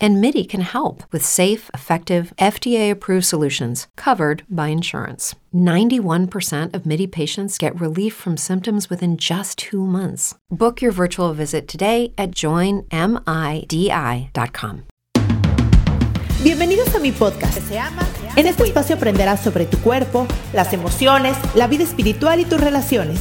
And 0.00 0.20
MIDI 0.20 0.44
can 0.44 0.60
help 0.60 1.02
with 1.10 1.24
safe, 1.24 1.70
effective, 1.74 2.32
FDA 2.38 2.88
approved 2.90 3.24
solutions 3.26 3.88
covered 3.96 4.44
by 4.48 4.68
insurance. 4.68 5.34
91% 5.52 6.72
of 6.72 6.86
MIDI 6.86 7.08
patients 7.08 7.58
get 7.58 7.80
relief 7.80 8.14
from 8.14 8.36
symptoms 8.36 8.88
within 8.88 9.16
just 9.16 9.58
two 9.58 9.84
months. 9.84 10.36
Book 10.50 10.80
your 10.80 10.92
virtual 10.92 11.32
visit 11.34 11.66
today 11.66 12.12
at 12.16 12.30
joinmidi.com. 12.30 12.88
Bienvenidos 16.44 16.94
a 16.94 17.00
mi 17.00 17.10
podcast. 17.10 17.58
En 18.36 18.46
este 18.46 18.62
espacio 18.62 18.94
aprenderás 18.94 19.40
sobre 19.40 19.66
tu 19.66 19.78
cuerpo, 19.78 20.28
las 20.52 20.72
emociones, 20.72 21.36
la 21.56 21.66
vida 21.66 21.82
espiritual 21.82 22.38
y 22.38 22.44
tus 22.44 22.60
relaciones. 22.60 23.20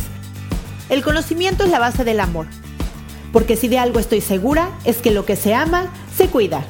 El 0.89 1.01
conocimiento 1.01 1.63
es 1.63 1.71
la 1.71 1.79
base 1.79 2.03
del 2.03 2.19
amor. 2.19 2.45
Porque 3.31 3.55
si 3.55 3.67
de 3.67 3.79
algo 3.79 3.99
estoy 3.99 4.21
segura 4.21 4.69
es 4.85 4.97
que 4.97 5.11
lo 5.11 5.25
que 5.25 5.35
se 5.35 5.53
ama 5.53 5.91
se 6.15 6.27
cuida. 6.27 6.65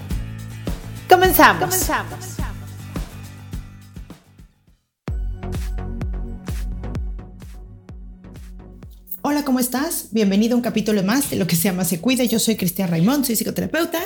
Comenzamos. 1.10 1.66
Comenzamos. 1.66 2.38
Hola, 9.22 9.44
¿cómo 9.44 9.60
estás? 9.60 10.08
Bienvenido 10.12 10.54
a 10.54 10.58
un 10.58 10.62
capítulo 10.62 11.04
más 11.04 11.30
de 11.30 11.36
Lo 11.36 11.48
que 11.48 11.58
se 11.58 11.64
llama 11.64 11.84
Se 11.84 12.00
Cuida. 12.00 12.24
Yo 12.24 12.40
soy 12.40 12.56
Cristian 12.56 12.90
Raimond, 12.90 13.26
soy 13.26 13.36
psicoterapeuta. 13.36 14.00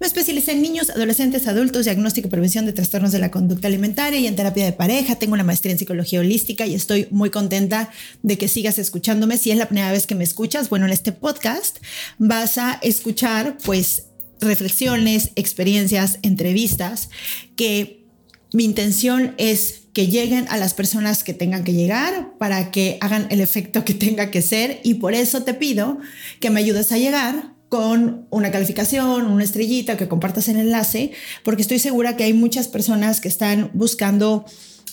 Me 0.00 0.06
especialicé 0.06 0.52
en 0.52 0.62
niños, 0.62 0.90
adolescentes, 0.90 1.46
adultos, 1.46 1.84
diagnóstico 1.84 2.28
y 2.28 2.30
prevención 2.30 2.66
de 2.66 2.72
trastornos 2.72 3.12
de 3.12 3.18
la 3.18 3.30
conducta 3.30 3.68
alimentaria 3.68 4.18
y 4.18 4.26
en 4.26 4.36
terapia 4.36 4.64
de 4.64 4.72
pareja. 4.72 5.16
Tengo 5.16 5.34
una 5.34 5.44
maestría 5.44 5.72
en 5.72 5.78
psicología 5.78 6.20
holística 6.20 6.66
y 6.66 6.74
estoy 6.74 7.06
muy 7.10 7.30
contenta 7.30 7.90
de 8.22 8.38
que 8.38 8.48
sigas 8.48 8.78
escuchándome. 8.78 9.38
Si 9.38 9.50
es 9.50 9.58
la 9.58 9.66
primera 9.66 9.92
vez 9.92 10.06
que 10.06 10.14
me 10.14 10.24
escuchas, 10.24 10.68
bueno, 10.68 10.86
en 10.86 10.92
este 10.92 11.12
podcast 11.12 11.78
vas 12.18 12.58
a 12.58 12.78
escuchar 12.82 13.58
pues 13.64 14.04
reflexiones, 14.40 15.30
experiencias, 15.36 16.18
entrevistas 16.22 17.10
que 17.56 18.04
mi 18.52 18.64
intención 18.64 19.34
es 19.38 19.82
que 19.92 20.08
lleguen 20.08 20.46
a 20.48 20.56
las 20.56 20.74
personas 20.74 21.22
que 21.24 21.34
tengan 21.34 21.64
que 21.64 21.72
llegar 21.72 22.32
para 22.38 22.70
que 22.70 22.98
hagan 23.00 23.26
el 23.30 23.40
efecto 23.40 23.84
que 23.84 23.94
tenga 23.94 24.30
que 24.30 24.42
ser 24.42 24.80
y 24.82 24.94
por 24.94 25.14
eso 25.14 25.42
te 25.42 25.54
pido 25.54 25.98
que 26.40 26.50
me 26.50 26.60
ayudes 26.60 26.92
a 26.92 26.98
llegar 26.98 27.54
con 27.72 28.26
una 28.28 28.50
calificación, 28.50 29.28
una 29.28 29.44
estrellita, 29.44 29.96
que 29.96 30.06
compartas 30.06 30.46
el 30.48 30.58
enlace, 30.58 31.12
porque 31.42 31.62
estoy 31.62 31.78
segura 31.78 32.18
que 32.18 32.24
hay 32.24 32.34
muchas 32.34 32.68
personas 32.68 33.18
que 33.18 33.28
están 33.28 33.70
buscando 33.72 34.44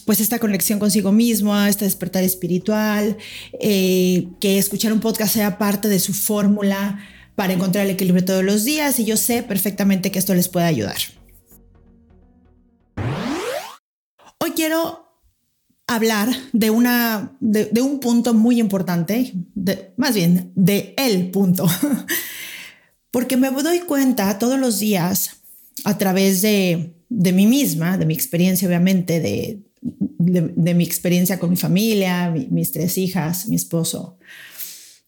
pues 0.05 0.21
esta 0.21 0.39
conexión 0.39 0.79
consigo 0.79 1.11
mismo, 1.11 1.53
este 1.65 1.83
despertar 1.83 2.23
espiritual, 2.23 3.17
eh, 3.59 4.29
que 4.39 4.57
escuchar 4.57 4.93
un 4.93 5.01
podcast 5.01 5.33
sea 5.33 5.57
parte 5.57 5.89
de 5.89 5.99
su 5.99 6.13
fórmula 6.13 7.05
para 7.35 7.51
encontrar 7.51 7.83
el 7.83 7.91
equilibrio 7.91 8.23
todos 8.23 8.45
los 8.45 8.63
días 8.63 8.97
y 9.01 9.03
yo 9.03 9.17
sé 9.17 9.43
perfectamente 9.43 10.09
que 10.09 10.19
esto 10.19 10.33
les 10.33 10.47
puede 10.47 10.67
ayudar. 10.67 10.99
Hoy 14.37 14.51
quiero 14.55 15.05
hablar 15.85 16.29
de, 16.53 16.69
una, 16.69 17.35
de, 17.41 17.81
un 17.81 17.99
punto 17.99 18.33
muy 18.33 18.57
importante, 18.57 19.33
más 19.97 20.15
bien 20.15 20.53
de 20.55 20.93
el 20.95 21.29
punto, 21.29 21.67
porque 23.11 23.37
me 23.37 23.49
doy 23.49 23.79
cuenta 23.79 24.37
todos 24.39 24.59
los 24.59 24.79
días 24.79 25.41
a 25.83 25.97
través 25.97 26.41
de, 26.41 26.93
de 27.09 27.33
mí 27.33 27.47
misma, 27.47 27.97
de 27.97 28.05
mi 28.05 28.13
experiencia 28.13 28.67
obviamente, 28.67 29.19
de, 29.19 29.61
de, 29.81 30.73
mi 30.73 30.83
experiencia 30.83 31.39
con 31.39 31.49
mi 31.49 31.55
familia, 31.55 32.29
mis 32.31 32.71
tres 32.71 32.97
hijas, 32.97 33.47
mi 33.47 33.55
esposo, 33.55 34.17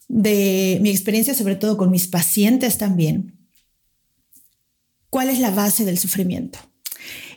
de 0.07 0.79
mi 0.81 0.89
experiencia 0.89 1.33
sobre 1.33 1.55
todo 1.55 1.77
con 1.77 1.91
mis 1.91 2.07
pacientes 2.07 2.77
también, 2.77 3.37
cuál 5.09 5.29
es 5.29 5.39
la 5.39 5.51
base 5.51 5.85
del 5.85 5.99
sufrimiento. 5.99 6.59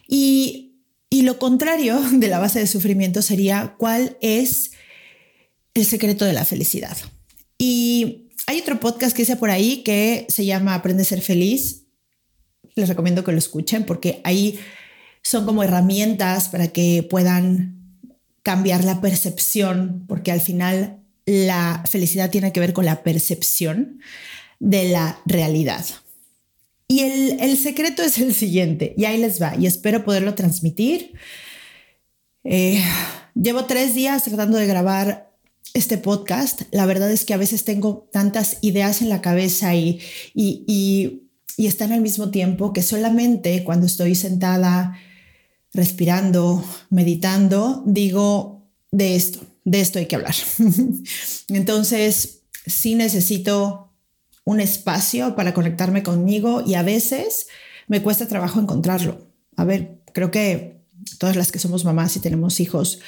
Y, 0.09 0.77
y 1.11 1.23
lo 1.23 1.39
contrario 1.39 2.01
de 2.13 2.29
la 2.29 2.39
base 2.39 2.61
del 2.61 2.69
sufrimiento 2.69 3.21
sería 3.23 3.75
cuál 3.79 4.17
es 4.21 4.73
el 5.75 5.85
secreto 5.85 6.25
de 6.25 6.33
la 6.33 6.45
felicidad. 6.45 6.97
Y 7.59 8.24
hay 8.47 8.61
otro 8.61 8.81
podcast 8.81 9.17
que 9.17 9.23
hice 9.23 9.37
por 9.37 9.51
ahí 9.51 9.83
que 9.83 10.27
se 10.29 10.45
llama 10.45 10.75
Aprende 10.75 11.03
a 11.03 11.07
ser 11.07 11.21
feliz. 11.21 11.85
Les 12.75 12.89
recomiendo 12.89 13.25
que 13.25 13.33
lo 13.33 13.39
escuchen 13.39 13.85
porque 13.85 14.21
ahí 14.25 14.59
son 15.23 15.47
como 15.47 15.63
herramientas 15.63 16.49
para 16.49 16.69
que 16.69 17.07
puedan 17.09 17.85
cambiar 18.43 18.85
la 18.85 19.01
percepción, 19.01 20.05
porque 20.07 20.31
al 20.31 20.41
final 20.41 21.01
la 21.25 21.83
felicidad 21.89 22.31
tiene 22.31 22.53
que 22.53 22.61
ver 22.61 22.75
con 22.75 22.85
la 22.85 23.03
percepción 23.03 24.01
de 24.61 24.91
la 24.91 25.19
realidad. 25.25 25.85
Y 26.87 27.01
el, 27.01 27.57
secreto 27.57 28.03
es 28.03 28.19
el 28.19 28.35
siguiente, 28.35 28.95
y 28.99 29.07
ahí 29.07 29.17
les 29.17 29.41
va, 29.41 29.57
y 29.57 29.67
espero 29.67 30.05
poderlo 30.05 30.35
transmitir. 30.35 31.15
Eh, 32.45 32.83
llevo 33.35 33.65
tres 33.65 33.95
días 33.95 34.23
tratando 34.25 34.59
de 34.59 34.67
grabar 34.67 35.24
este 35.73 35.99
podcast. 35.99 36.63
La 36.71 36.87
verdad 36.87 37.11
es 37.11 37.25
que 37.25 37.35
a 37.35 37.39
veces 37.39 37.65
tengo 37.65 38.09
tantas 38.13 38.59
ideas 38.61 39.03
en 39.03 39.09
la 39.09 39.21
cabeza 39.21 39.75
y, 39.75 40.01
y, 40.35 40.65
y, 40.67 41.31
y 41.57 41.67
están 41.67 41.93
al 41.93 42.01
mismo 42.01 42.31
tiempo 42.31 42.73
que 42.73 42.83
solamente 42.83 43.65
cuando 43.65 43.87
estoy 43.87 44.15
sentada, 44.15 44.99
respirando, 45.73 46.65
meditando, 46.91 47.83
digo 47.87 48.69
de 48.93 49.17
esto 49.17 49.47
de 49.65 49.81
esto 49.81 49.99
hay 49.99 50.07
que 50.07 50.17
hablar. 50.17 50.35
Entonces, 51.49 52.43
sí 52.67 52.95
necesito 52.95 53.93
un 54.45 54.61
espacio 54.61 55.35
para 55.35 55.55
conectarme 55.55 56.03
conmigo 56.03 56.63
y 56.65 56.75
a 56.75 56.83
veces 56.83 57.49
me 57.89 58.03
cuesta 58.03 58.29
trabajo 58.29 58.61
encontrarlo. 58.61 59.27
A 59.57 59.65
ver, 59.65 60.01
creo 60.13 60.31
que 60.31 60.83
todas 61.19 61.37
las 61.37 61.51
que 61.51 61.59
somos 61.59 61.85
mamás 61.85 62.17
y 62.17 62.21
tenemos 62.21 62.61
hijos, 62.61 63.01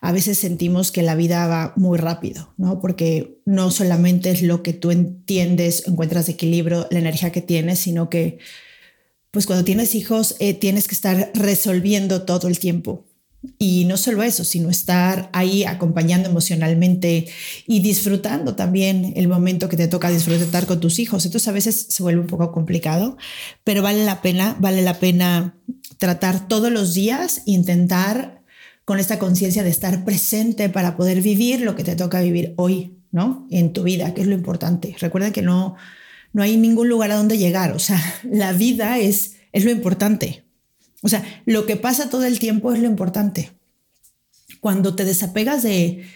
a 0.00 0.12
veces 0.12 0.38
sentimos 0.38 0.92
que 0.92 1.02
la 1.02 1.14
vida 1.14 1.46
va 1.46 1.72
muy 1.76 1.98
rápido, 1.98 2.54
¿no? 2.56 2.80
Porque 2.80 3.40
no 3.44 3.70
solamente 3.70 4.30
es 4.30 4.42
lo 4.42 4.62
que 4.62 4.72
tú 4.72 4.90
entiendes, 4.90 5.84
encuentras 5.86 6.28
equilibrio, 6.28 6.86
la 6.90 7.00
energía 7.00 7.32
que 7.32 7.42
tienes, 7.42 7.80
sino 7.80 8.08
que, 8.08 8.38
pues 9.30 9.46
cuando 9.46 9.64
tienes 9.64 9.94
hijos, 9.94 10.36
eh, 10.38 10.54
tienes 10.54 10.86
que 10.86 10.94
estar 10.94 11.30
resolviendo 11.34 12.22
todo 12.22 12.48
el 12.48 12.58
tiempo. 12.58 13.06
Y 13.56 13.84
no 13.84 13.96
solo 13.96 14.24
eso, 14.24 14.44
sino 14.44 14.68
estar 14.68 15.30
ahí 15.32 15.64
acompañando 15.64 16.28
emocionalmente 16.28 17.28
y 17.68 17.80
disfrutando 17.80 18.56
también 18.56 19.12
el 19.14 19.28
momento 19.28 19.68
que 19.68 19.76
te 19.76 19.86
toca 19.86 20.10
disfrutar 20.10 20.66
con 20.66 20.80
tus 20.80 20.98
hijos. 20.98 21.24
Entonces 21.24 21.46
a 21.46 21.52
veces 21.52 21.86
se 21.88 22.02
vuelve 22.02 22.20
un 22.20 22.26
poco 22.26 22.50
complicado, 22.50 23.16
pero 23.62 23.80
vale 23.82 24.04
la 24.04 24.22
pena, 24.22 24.56
vale 24.58 24.82
la 24.82 24.98
pena 24.98 25.56
tratar 25.98 26.48
todos 26.48 26.72
los 26.72 26.94
días, 26.94 27.42
intentar 27.46 28.37
con 28.88 28.98
esta 28.98 29.18
conciencia 29.18 29.62
de 29.62 29.68
estar 29.68 30.02
presente 30.06 30.70
para 30.70 30.96
poder 30.96 31.20
vivir 31.20 31.60
lo 31.60 31.76
que 31.76 31.84
te 31.84 31.94
toca 31.94 32.22
vivir 32.22 32.54
hoy, 32.56 32.96
¿no? 33.10 33.46
En 33.50 33.74
tu 33.74 33.82
vida, 33.82 34.14
que 34.14 34.22
es 34.22 34.26
lo 34.26 34.32
importante. 34.32 34.96
Recuerda 34.98 35.30
que 35.30 35.42
no, 35.42 35.76
no 36.32 36.42
hay 36.42 36.56
ningún 36.56 36.88
lugar 36.88 37.10
a 37.10 37.16
donde 37.16 37.36
llegar, 37.36 37.72
o 37.72 37.78
sea, 37.80 38.02
la 38.22 38.54
vida 38.54 38.98
es, 38.98 39.36
es 39.52 39.66
lo 39.66 39.70
importante, 39.70 40.46
o 41.02 41.10
sea, 41.10 41.22
lo 41.44 41.66
que 41.66 41.76
pasa 41.76 42.08
todo 42.08 42.24
el 42.24 42.38
tiempo 42.38 42.72
es 42.72 42.80
lo 42.80 42.86
importante. 42.86 43.52
Cuando 44.60 44.96
te 44.96 45.04
desapegas 45.04 45.62
de, 45.62 46.06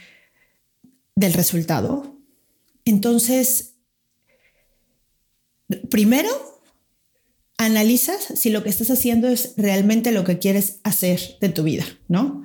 del 1.15 1.35
resultado, 1.35 2.17
entonces, 2.87 3.75
primero, 5.91 6.31
analizas 7.65 8.33
si 8.35 8.51
lo 8.51 8.63
que 8.63 8.71
estás 8.71 8.91
haciendo 8.91 9.29
es 9.29 9.55
realmente 9.57 10.13
lo 10.13 10.25
que 10.25 10.39
quieres 10.39 10.81
hacer 10.85 11.21
de 11.41 11.49
tu 11.49 11.63
vida, 11.63 11.85
¿no? 12.09 12.43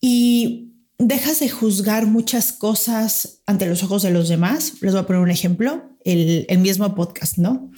Y 0.00 0.72
dejas 0.98 1.40
de 1.40 1.48
juzgar 1.48 2.06
muchas 2.06 2.52
cosas 2.52 3.42
ante 3.46 3.66
los 3.66 3.82
ojos 3.82 4.02
de 4.02 4.10
los 4.10 4.28
demás. 4.28 4.74
Les 4.80 4.92
voy 4.92 5.00
a 5.00 5.06
poner 5.06 5.22
un 5.22 5.30
ejemplo, 5.30 5.82
el, 6.04 6.46
mismo 6.58 6.94
podcast, 6.94 7.38
¿no? 7.38 7.70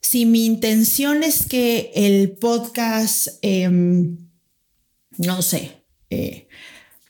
si 0.00 0.24
mi 0.24 0.46
intención 0.46 1.22
es 1.22 1.44
que 1.44 1.90
el 1.94 2.30
podcast, 2.30 3.28
em, 3.42 4.16
no 5.18 5.42
sé, 5.42 5.82
eh, 6.08 6.48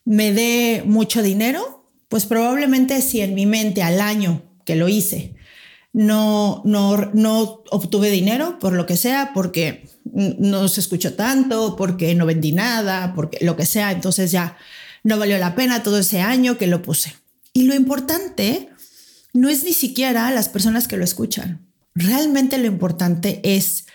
me 0.05 0.33
dé 0.33 0.83
mucho 0.85 1.23
dinero, 1.23 1.93
pues 2.09 2.27
probablemente 2.27 3.01
si 3.03 3.21
en 3.21 3.35
mi 3.35 3.47
mente 3.47 3.83
al 3.83 4.01
año 4.01 4.43
que 4.65 4.75
lo 4.75 4.89
hice 4.89 5.38
no, 5.99 6.63
no, 6.65 7.11
no 7.13 7.63
obtuve 7.71 8.11
dinero 8.11 8.59
por 8.59 8.73
lo 8.73 8.87
que 8.87 8.97
sea, 8.97 9.33
porque 9.35 9.89
no 10.05 10.69
se 10.69 10.81
escuchó 10.81 11.15
tanto, 11.15 11.77
porque 11.77 12.15
no 12.15 12.27
vendí 12.27 12.53
nada, 12.53 13.15
porque 13.15 13.39
lo 13.45 13.57
que 13.57 13.67
sea, 13.67 13.93
entonces 13.93 14.31
ya 14.31 14.57
no 15.05 15.19
valió 15.19 15.39
la 15.39 15.55
pena 15.55 15.83
todo 15.83 15.99
ese 15.99 16.21
año 16.21 16.59
que 16.59 16.67
lo 16.67 16.83
puse. 16.83 17.15
Y 17.53 17.63
lo 17.63 17.75
importante 17.75 18.71
no 19.33 19.49
es 19.49 19.65
ni 19.65 19.73
siquiera 19.73 20.31
las 20.31 20.49
personas 20.49 20.89
que 20.89 20.97
lo 20.97 21.05
escuchan 21.05 21.69
realmente 21.99 22.59
lo 22.59 22.67
importante 22.67 23.41
es 23.43 23.87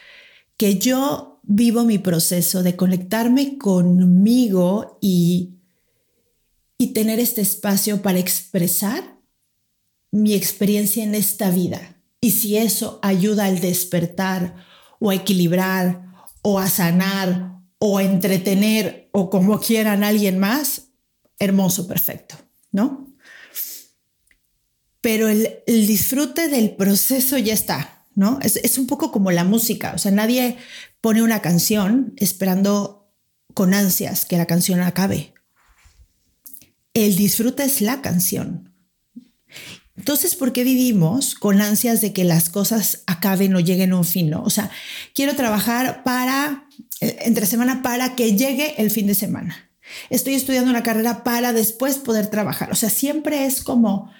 que 0.58 0.78
yo 0.78 1.40
vivo 1.44 1.84
mi 1.84 1.98
proceso 1.98 2.64
de 2.64 2.76
conectarme 2.76 3.58
conmigo 3.58 4.98
y, 5.02 5.56
y 6.78 6.88
tener 6.88 7.20
este 7.20 7.42
espacio 7.42 8.02
para 8.02 8.20
expresar 8.20 9.18
mi 10.12 10.34
experiencia 10.34 11.04
en 11.04 11.16
esta 11.16 11.50
vida. 11.50 11.93
Y 12.24 12.32
si 12.32 12.56
eso 12.56 13.00
ayuda 13.02 13.44
al 13.44 13.60
despertar 13.60 14.56
o 15.00 15.10
a 15.10 15.16
equilibrar 15.16 16.04
o 16.42 16.58
a 16.58 16.70
sanar 16.70 17.60
o 17.80 17.98
a 17.98 18.04
entretener 18.04 19.10
o 19.12 19.30
como 19.30 19.60
quieran 19.60 20.06
a 20.06 20.08
alguien 20.08 20.40
más, 20.40 20.84
hermoso, 21.38 21.86
perfecto, 21.86 22.36
¿no? 22.72 23.14
Pero 25.02 25.28
el, 25.28 25.50
disfrute 25.66 26.48
del 26.48 26.78
proceso 26.78 27.38
ya 27.38 27.54
está, 27.54 28.06
¿no? 28.16 28.40
Es, 28.42 28.56
es 28.56 28.78
un 28.78 28.88
poco 28.88 29.12
como 29.12 29.30
la 29.30 29.44
música, 29.44 29.92
o 29.94 29.98
sea, 29.98 30.14
nadie 30.14 30.56
pone 31.02 31.24
una 31.24 31.42
canción 31.42 32.14
esperando 32.16 33.14
con 33.54 33.74
ansias 33.74 34.24
que 34.24 34.38
la 34.38 34.46
canción 34.46 34.80
acabe. 34.80 35.34
El 36.94 37.18
disfrute 37.18 37.66
es 37.66 37.82
la 37.82 38.02
canción. 38.02 38.73
Entonces, 40.04 40.36
¿por 40.36 40.52
qué 40.52 40.66
vivimos 40.66 41.34
con 41.34 41.62
ansias 41.62 42.02
de 42.02 42.12
que 42.12 42.26
las 42.26 42.50
cosas 42.50 43.04
acaben 43.08 43.56
o 43.56 43.62
lleguen 43.62 43.94
a 43.94 43.96
un 43.96 44.04
fin? 44.04 44.30
¿no? 44.30 44.44
O 44.44 44.50
sea, 44.50 44.70
quiero 45.16 45.34
trabajar 45.34 46.04
para, 46.04 46.68
eh, 47.00 47.20
entre 47.22 47.46
semana, 47.46 47.82
para 47.82 48.14
que 48.14 48.36
llegue 48.36 48.82
el 48.82 48.92
fin 48.92 49.08
de 49.08 49.16
semana. 49.16 49.72
Estoy 50.10 50.34
estudiando 50.34 50.70
una 50.70 50.84
carrera 50.84 51.24
para 51.24 51.54
después 51.54 51.96
poder 51.96 52.28
trabajar. 52.28 52.70
O 52.70 52.76
sea, 52.76 52.90
siempre 52.90 53.46
es 53.46 53.64
como, 53.64 54.12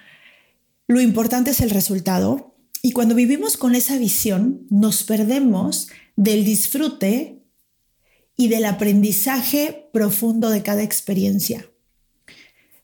lo 0.88 1.02
importante 1.02 1.52
es 1.52 1.60
el 1.60 1.70
resultado. 1.70 2.56
Y 2.82 2.94
cuando 2.94 3.14
vivimos 3.14 3.58
con 3.58 3.76
esa 3.76 3.98
visión, 3.98 4.66
nos 4.70 5.04
perdemos 5.04 5.90
del 6.16 6.46
disfrute 6.46 7.44
y 8.38 8.48
del 8.48 8.64
aprendizaje 8.64 9.90
profundo 9.92 10.50
de 10.50 10.64
cada 10.64 10.82
experiencia 10.82 11.68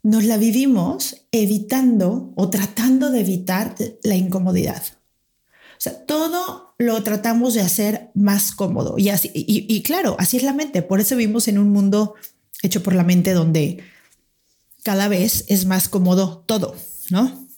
nos 0.03 0.23
la 0.23 0.37
vivimos 0.37 1.25
evitando 1.31 2.31
o 2.35 2.49
tratando 2.49 3.11
de 3.11 3.21
evitar 3.21 3.75
la 4.03 4.15
incomodidad. 4.15 4.83
O 5.79 5.81
sea, 5.81 6.05
todo 6.05 6.73
lo 6.77 7.03
tratamos 7.03 7.53
de 7.53 7.61
hacer 7.61 8.09
más 8.13 8.51
cómodo. 8.51 8.97
Y, 8.97 9.09
así, 9.09 9.31
y, 9.33 9.81
claro, 9.83 10.15
así 10.19 10.37
es 10.37 10.43
la 10.43 10.53
mente. 10.53 10.81
Por 10.81 10.99
eso 10.99 11.15
vivimos 11.15 11.47
en 11.47 11.57
un 11.57 11.69
mundo 11.69 12.15
hecho 12.61 12.83
por 12.83 12.95
la 12.95 13.03
mente 13.03 13.33
donde 13.33 13.83
cada 14.83 15.07
vez 15.07 15.45
es 15.47 15.65
más 15.65 15.87
cómodo 15.87 16.43
todo, 16.45 16.75
¿no? 17.09 17.48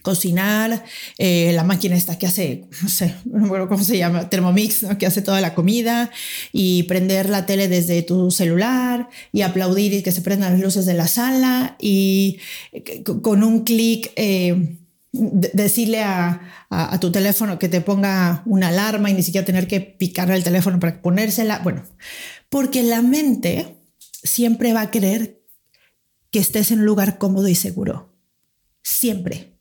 Cocinar, 0.00 0.84
eh, 1.18 1.52
la 1.52 1.64
máquina 1.64 1.96
esta 1.96 2.18
que 2.18 2.26
hace, 2.26 2.64
no 2.82 2.88
sé, 2.88 3.14
no 3.24 3.68
cómo 3.68 3.84
se 3.84 3.98
llama, 3.98 4.30
Thermomix, 4.30 4.86
que 4.98 5.06
hace 5.06 5.22
toda 5.22 5.40
la 5.40 5.54
comida, 5.54 6.10
y 6.52 6.84
prender 6.84 7.28
la 7.28 7.44
tele 7.44 7.68
desde 7.68 8.02
tu 8.02 8.30
celular, 8.30 9.08
y 9.32 9.42
aplaudir 9.42 9.92
y 9.92 10.02
que 10.02 10.12
se 10.12 10.22
prendan 10.22 10.52
las 10.52 10.62
luces 10.62 10.86
de 10.86 10.94
la 10.94 11.08
sala, 11.08 11.76
y 11.78 12.38
eh, 12.72 13.02
con 13.02 13.44
un 13.44 13.64
clic 13.64 14.12
eh, 14.16 14.78
decirle 15.12 16.02
a, 16.02 16.40
a, 16.70 16.98
tu 16.98 17.12
teléfono 17.12 17.58
que 17.58 17.68
te 17.68 17.82
ponga 17.82 18.42
una 18.46 18.68
alarma 18.68 19.10
y 19.10 19.14
ni 19.14 19.22
siquiera 19.22 19.44
tener 19.44 19.68
que 19.68 19.80
picarle 19.80 20.36
el 20.36 20.42
teléfono 20.42 20.80
para 20.80 21.02
ponérsela. 21.02 21.58
Bueno, 21.58 21.84
porque 22.48 22.82
la 22.82 23.02
mente 23.02 23.76
siempre 24.22 24.72
va 24.72 24.80
a 24.80 24.90
querer 24.90 25.42
que 26.30 26.38
estés 26.38 26.70
en 26.70 26.80
un 26.80 26.86
lugar 26.86 27.18
cómodo 27.18 27.46
y 27.48 27.54
seguro. 27.54 28.16
Siempre. 28.82 29.51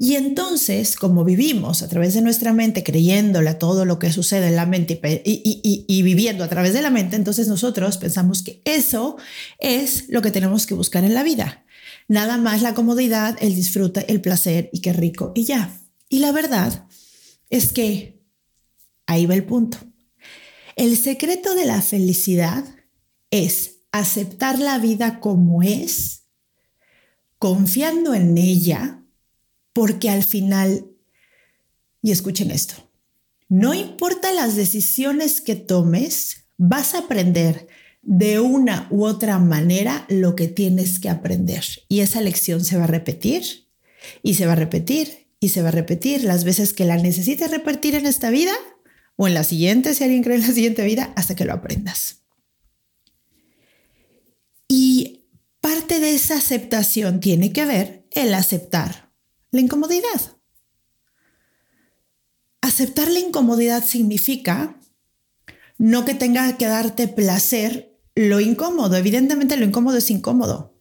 Y 0.00 0.14
entonces, 0.14 0.94
como 0.94 1.24
vivimos 1.24 1.82
a 1.82 1.88
través 1.88 2.14
de 2.14 2.22
nuestra 2.22 2.52
mente, 2.52 2.84
creyéndole 2.84 3.50
a 3.50 3.58
todo 3.58 3.84
lo 3.84 3.98
que 3.98 4.12
sucede 4.12 4.46
en 4.46 4.54
la 4.54 4.64
mente 4.64 5.00
y, 5.24 6.02
viviendo 6.02 6.44
a 6.44 6.48
través 6.48 6.72
de 6.72 6.82
la 6.82 6.90
mente, 6.90 7.16
entonces 7.16 7.48
nosotros 7.48 7.98
pensamos 7.98 8.42
que 8.42 8.62
eso 8.64 9.16
es 9.58 10.08
lo 10.08 10.22
que 10.22 10.30
tenemos 10.30 10.66
que 10.66 10.74
buscar 10.74 11.02
en 11.02 11.14
la 11.14 11.24
vida. 11.24 11.64
Nada 12.06 12.36
más 12.36 12.62
la 12.62 12.74
comodidad, 12.74 13.36
el 13.40 13.56
disfrute, 13.56 14.10
el 14.10 14.20
placer 14.20 14.70
y 14.72 14.80
qué 14.82 14.92
rico 14.92 15.32
y 15.34 15.44
ya. 15.44 15.76
Y 16.08 16.20
la 16.20 16.30
verdad 16.30 16.86
es 17.50 17.72
que 17.72 18.22
ahí 19.06 19.26
va 19.26 19.34
el 19.34 19.44
punto. 19.44 19.78
El 20.76 20.96
secreto 20.96 21.56
de 21.56 21.66
la 21.66 21.82
felicidad 21.82 22.64
es 23.32 23.80
aceptar 23.90 24.60
la 24.60 24.78
vida 24.78 25.18
como 25.18 25.64
es, 25.64 26.22
confiando 27.40 28.14
en 28.14 28.38
ella 28.38 28.97
porque 29.78 30.10
al 30.10 30.24
final, 30.24 30.88
y 32.02 32.10
escuchen 32.10 32.50
esto, 32.50 32.74
no 33.48 33.74
importa 33.74 34.32
las 34.32 34.56
decisiones 34.56 35.40
que 35.40 35.54
tomes, 35.54 36.48
vas 36.56 36.96
a 36.96 36.98
aprender 36.98 37.68
de 38.02 38.40
una 38.40 38.88
u 38.90 39.04
otra 39.04 39.38
manera 39.38 40.04
lo 40.08 40.34
que 40.34 40.48
tienes 40.48 40.98
que 40.98 41.08
aprender. 41.08 41.64
Y 41.88 42.00
esa 42.00 42.20
lección 42.20 42.64
se 42.64 42.76
va 42.76 42.84
a 42.84 42.88
repetir 42.88 43.68
y 44.24 44.34
se 44.34 44.46
va 44.46 44.54
a 44.54 44.56
repetir 44.56 45.28
y 45.38 45.50
se 45.50 45.62
va 45.62 45.68
a 45.68 45.70
repetir 45.70 46.24
las 46.24 46.42
veces 46.42 46.72
que 46.72 46.84
la 46.84 46.96
necesites 46.96 47.48
repetir 47.48 47.94
en 47.94 48.06
esta 48.06 48.30
vida 48.30 48.54
o 49.14 49.28
en 49.28 49.34
la 49.34 49.44
siguiente, 49.44 49.94
si 49.94 50.02
alguien 50.02 50.24
cree 50.24 50.38
en 50.38 50.42
la 50.42 50.52
siguiente 50.52 50.84
vida, 50.84 51.12
hasta 51.14 51.36
que 51.36 51.44
lo 51.44 51.52
aprendas. 51.52 52.22
Y 54.66 55.28
parte 55.60 56.00
de 56.00 56.16
esa 56.16 56.34
aceptación 56.34 57.20
tiene 57.20 57.52
que 57.52 57.64
ver 57.64 58.08
el 58.10 58.34
aceptar 58.34 59.07
la 59.50 59.60
incomodidad. 59.60 60.36
Aceptar 62.60 63.10
la 63.10 63.20
incomodidad 63.20 63.84
significa 63.84 64.78
no 65.78 66.04
que 66.04 66.14
tenga 66.14 66.56
que 66.56 66.66
darte 66.66 67.08
placer 67.08 67.96
lo 68.14 68.40
incómodo. 68.40 68.96
Evidentemente 68.96 69.56
lo 69.56 69.64
incómodo 69.64 69.98
es 69.98 70.10
incómodo. 70.10 70.74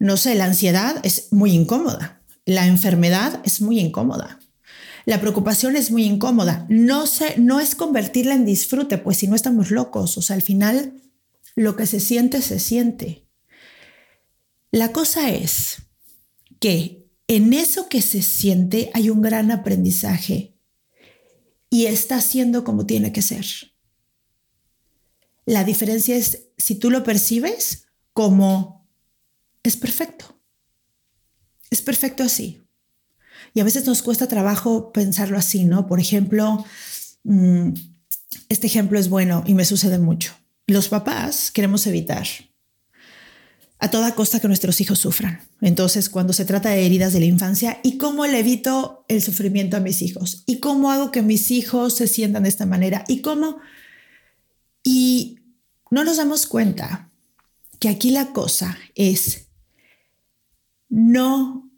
No 0.00 0.16
sé, 0.16 0.34
la 0.34 0.44
ansiedad 0.44 1.00
es 1.04 1.32
muy 1.32 1.52
incómoda. 1.52 2.20
La 2.44 2.66
enfermedad 2.66 3.40
es 3.44 3.60
muy 3.60 3.78
incómoda. 3.78 4.40
La 5.06 5.20
preocupación 5.20 5.76
es 5.76 5.90
muy 5.90 6.04
incómoda. 6.04 6.66
No, 6.68 7.06
sé, 7.06 7.34
no 7.38 7.60
es 7.60 7.74
convertirla 7.74 8.34
en 8.34 8.44
disfrute, 8.44 8.98
pues 8.98 9.18
si 9.18 9.28
no 9.28 9.36
estamos 9.36 9.70
locos. 9.70 10.18
O 10.18 10.22
sea, 10.22 10.36
al 10.36 10.42
final 10.42 11.00
lo 11.54 11.76
que 11.76 11.86
se 11.86 12.00
siente, 12.00 12.42
se 12.42 12.58
siente. 12.58 13.26
La 14.70 14.92
cosa 14.92 15.30
es 15.30 15.82
que 16.60 16.97
en 17.28 17.52
eso 17.52 17.88
que 17.88 18.02
se 18.02 18.22
siente 18.22 18.90
hay 18.94 19.10
un 19.10 19.20
gran 19.20 19.50
aprendizaje 19.50 20.58
y 21.70 21.86
está 21.86 22.20
siendo 22.22 22.64
como 22.64 22.86
tiene 22.86 23.12
que 23.12 23.22
ser. 23.22 23.44
La 25.44 25.64
diferencia 25.64 26.16
es 26.16 26.48
si 26.56 26.74
tú 26.74 26.90
lo 26.90 27.04
percibes 27.04 27.86
como 28.14 28.88
es 29.62 29.76
perfecto. 29.76 30.40
Es 31.70 31.82
perfecto 31.82 32.22
así. 32.22 32.66
Y 33.52 33.60
a 33.60 33.64
veces 33.64 33.86
nos 33.86 34.02
cuesta 34.02 34.28
trabajo 34.28 34.92
pensarlo 34.92 35.38
así, 35.38 35.64
¿no? 35.64 35.86
Por 35.86 36.00
ejemplo, 36.00 36.64
mm, 37.24 37.72
este 38.48 38.66
ejemplo 38.66 38.98
es 38.98 39.08
bueno 39.10 39.44
y 39.46 39.54
me 39.54 39.66
sucede 39.66 39.98
mucho. 39.98 40.34
Los 40.66 40.88
papás 40.88 41.50
queremos 41.50 41.86
evitar 41.86 42.26
a 43.80 43.90
toda 43.90 44.14
costa 44.14 44.40
que 44.40 44.48
nuestros 44.48 44.80
hijos 44.80 44.98
sufran. 44.98 45.40
Entonces, 45.60 46.08
cuando 46.08 46.32
se 46.32 46.44
trata 46.44 46.70
de 46.70 46.84
heridas 46.84 47.12
de 47.12 47.20
la 47.20 47.26
infancia, 47.26 47.78
¿y 47.82 47.96
cómo 47.98 48.26
le 48.26 48.40
evito 48.40 49.04
el 49.08 49.22
sufrimiento 49.22 49.76
a 49.76 49.80
mis 49.80 50.02
hijos? 50.02 50.42
¿Y 50.46 50.58
cómo 50.58 50.90
hago 50.90 51.12
que 51.12 51.22
mis 51.22 51.50
hijos 51.50 51.94
se 51.94 52.08
sientan 52.08 52.42
de 52.42 52.48
esta 52.48 52.66
manera? 52.66 53.04
¿Y 53.06 53.20
cómo? 53.20 53.58
Y 54.82 55.38
no 55.90 56.04
nos 56.04 56.16
damos 56.16 56.46
cuenta 56.46 57.10
que 57.78 57.88
aquí 57.88 58.10
la 58.10 58.32
cosa 58.32 58.76
es, 58.96 59.46
no, 60.88 61.70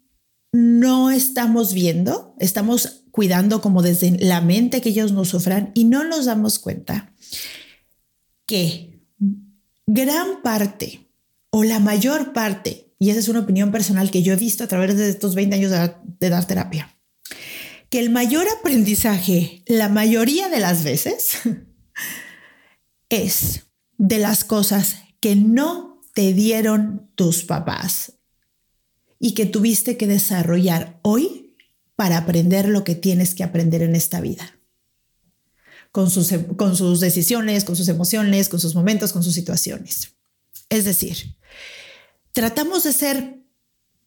no 0.51 1.11
estamos 1.11 1.73
viendo, 1.73 2.35
estamos 2.39 3.03
cuidando 3.11 3.61
como 3.61 3.83
desde 3.83 4.17
la 4.17 4.41
mente 4.41 4.81
que 4.81 4.89
ellos 4.89 5.11
no 5.11 5.25
sufran 5.25 5.71
y 5.75 5.83
no 5.83 6.03
nos 6.03 6.25
damos 6.25 6.57
cuenta 6.57 7.13
que 8.47 9.01
gran 9.85 10.41
parte 10.41 11.10
o 11.51 11.63
la 11.63 11.79
mayor 11.79 12.33
parte, 12.33 12.93
y 12.97 13.09
esa 13.09 13.19
es 13.19 13.27
una 13.27 13.41
opinión 13.41 13.71
personal 13.71 14.09
que 14.09 14.23
yo 14.23 14.33
he 14.33 14.37
visto 14.37 14.63
a 14.63 14.67
través 14.67 14.97
de 14.97 15.09
estos 15.09 15.35
20 15.35 15.55
años 15.55 15.71
de, 15.71 16.29
dar 16.29 16.47
terapia, 16.47 16.97
que 17.89 17.99
el 17.99 18.09
mayor 18.09 18.47
aprendizaje, 18.59 19.63
la 19.67 19.89
mayoría 19.89 20.49
de 20.49 20.59
las 20.59 20.83
veces, 20.83 21.33
es 23.09 23.67
de 23.97 24.17
las 24.17 24.43
cosas 24.45 24.95
que 25.19 25.35
no 25.35 26.01
te 26.13 26.33
dieron 26.33 27.11
tus 27.15 27.43
papás 27.43 28.13
y 29.19 29.33
que 29.33 29.45
tuviste 29.45 29.97
que 29.97 30.07
desarrollar 30.07 30.99
hoy 31.03 31.55
para 31.95 32.17
aprender 32.17 32.69
lo 32.69 32.83
que 32.83 32.95
tienes 32.95 33.35
que 33.35 33.43
aprender 33.43 33.83
en 33.83 33.95
esta 33.95 34.21
vida. 34.21 34.57
Con 35.91 36.09
sus, 36.09 36.33
con 36.55 36.77
sus 36.77 37.01
decisiones, 37.01 37.65
con 37.65 37.75
sus 37.75 37.89
emociones, 37.89 38.47
con 38.47 38.61
sus 38.61 38.73
momentos, 38.73 39.11
con 39.11 39.23
sus 39.23 39.33
situaciones. 39.33 40.15
Es 40.69 40.85
decir, 40.85 41.35
tratamos 42.33 42.83
de 42.83 42.93
ser, 42.93 43.43